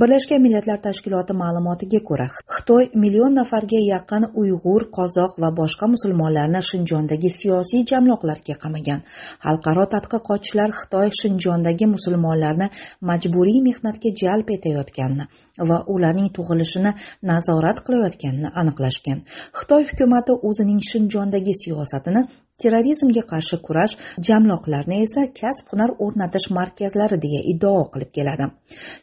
Birlashgan 0.00 0.42
millatlar 0.46 0.78
tashkiloti 0.88 1.38
ma'lumotiga 1.42 2.00
ko'ra 2.10 2.28
xitoy 2.56 2.84
million 3.02 3.34
nafarga 3.40 3.80
yaqin 3.92 4.28
uyg'ur 4.40 4.82
qozoq 4.98 5.32
va 5.42 5.50
boshqa 5.60 5.86
musulmonlar 5.94 6.47
ularni 6.48 6.62
shinjondagi 6.70 7.30
siyosiy 7.30 7.84
jamloqlarga 7.90 8.54
qamagan. 8.62 9.02
Xalqaro 9.44 9.84
tadqiqotchilar 9.94 10.70
xitoy 10.80 11.08
shinjondagi 11.20 11.86
musulmonlarni 11.94 12.70
majburiy 13.10 13.60
mehnatga 13.68 14.10
jalb 14.22 14.48
etayotganini 14.56 15.26
va 15.70 15.78
ularning 15.94 16.30
tug'ilishini 16.36 16.92
nazorat 17.30 17.78
qilayotganini 17.86 18.50
aniqlashgan. 18.60 19.18
Xitoy 19.58 19.82
hukumati 19.90 20.32
o'zining 20.48 20.80
shinjondagi 20.90 21.54
siyosatini 21.62 22.22
terrorizmga 22.62 23.22
qarshi 23.32 23.56
kurash 23.66 23.94
jamloqlarni 24.28 25.02
esa 25.06 25.26
kasb 25.40 25.74
hunar 25.74 25.90
o'rnatish 26.06 26.48
markazlari 26.58 27.20
deya 27.26 27.42
iddao 27.52 27.84
qilib 27.92 28.10
keladi. 28.16 28.50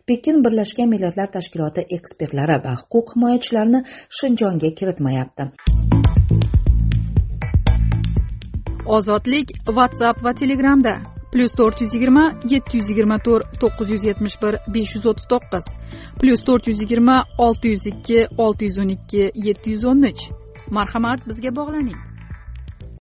Pekin 0.10 0.41
birlashgan 0.47 0.91
millatlar 0.95 1.29
tashkiloti 1.38 1.88
ekspertlari 1.99 2.58
va 2.65 2.75
huquq 2.81 3.15
himoyachilarini 3.15 3.86
shinjonga 4.19 4.75
kiritmayapti. 4.81 6.05
Ozodlik 8.86 9.52
whatsapp 9.65 10.24
va 10.24 10.34
telegramda. 10.34 10.95
Plyus 11.32 11.54
to'rt 11.60 11.82
yuz 11.82 11.93
yigirma 11.95 12.26
yetti 12.54 12.78
yuz 12.78 12.89
yigirma 12.89 13.17
to'rt 13.26 13.60
to'qqiz 13.62 13.89
yuz 13.93 14.04
yetmish 14.10 14.38
bir 14.43 14.58
besh 14.74 14.95
yuz 14.95 15.06
o'ttiz 15.12 15.28
to'qqiz. 15.34 15.65
Plyus 16.19 16.43
to'rt 16.48 16.67
yuz 16.67 16.82
yigirma 16.84 17.17
olti 17.38 17.74
yuz 17.74 17.88
ikki 17.91 18.19
olti 18.38 18.69
yuz 18.69 18.78
o'n 18.84 18.91
ikki 18.98 19.32
yetti 19.48 19.76
yuz 19.76 19.86
o'n 19.91 20.10
uch. 20.12 20.28
Marhamat 20.71 21.28
bizga 21.28 21.56
bog'laning. 21.56 22.14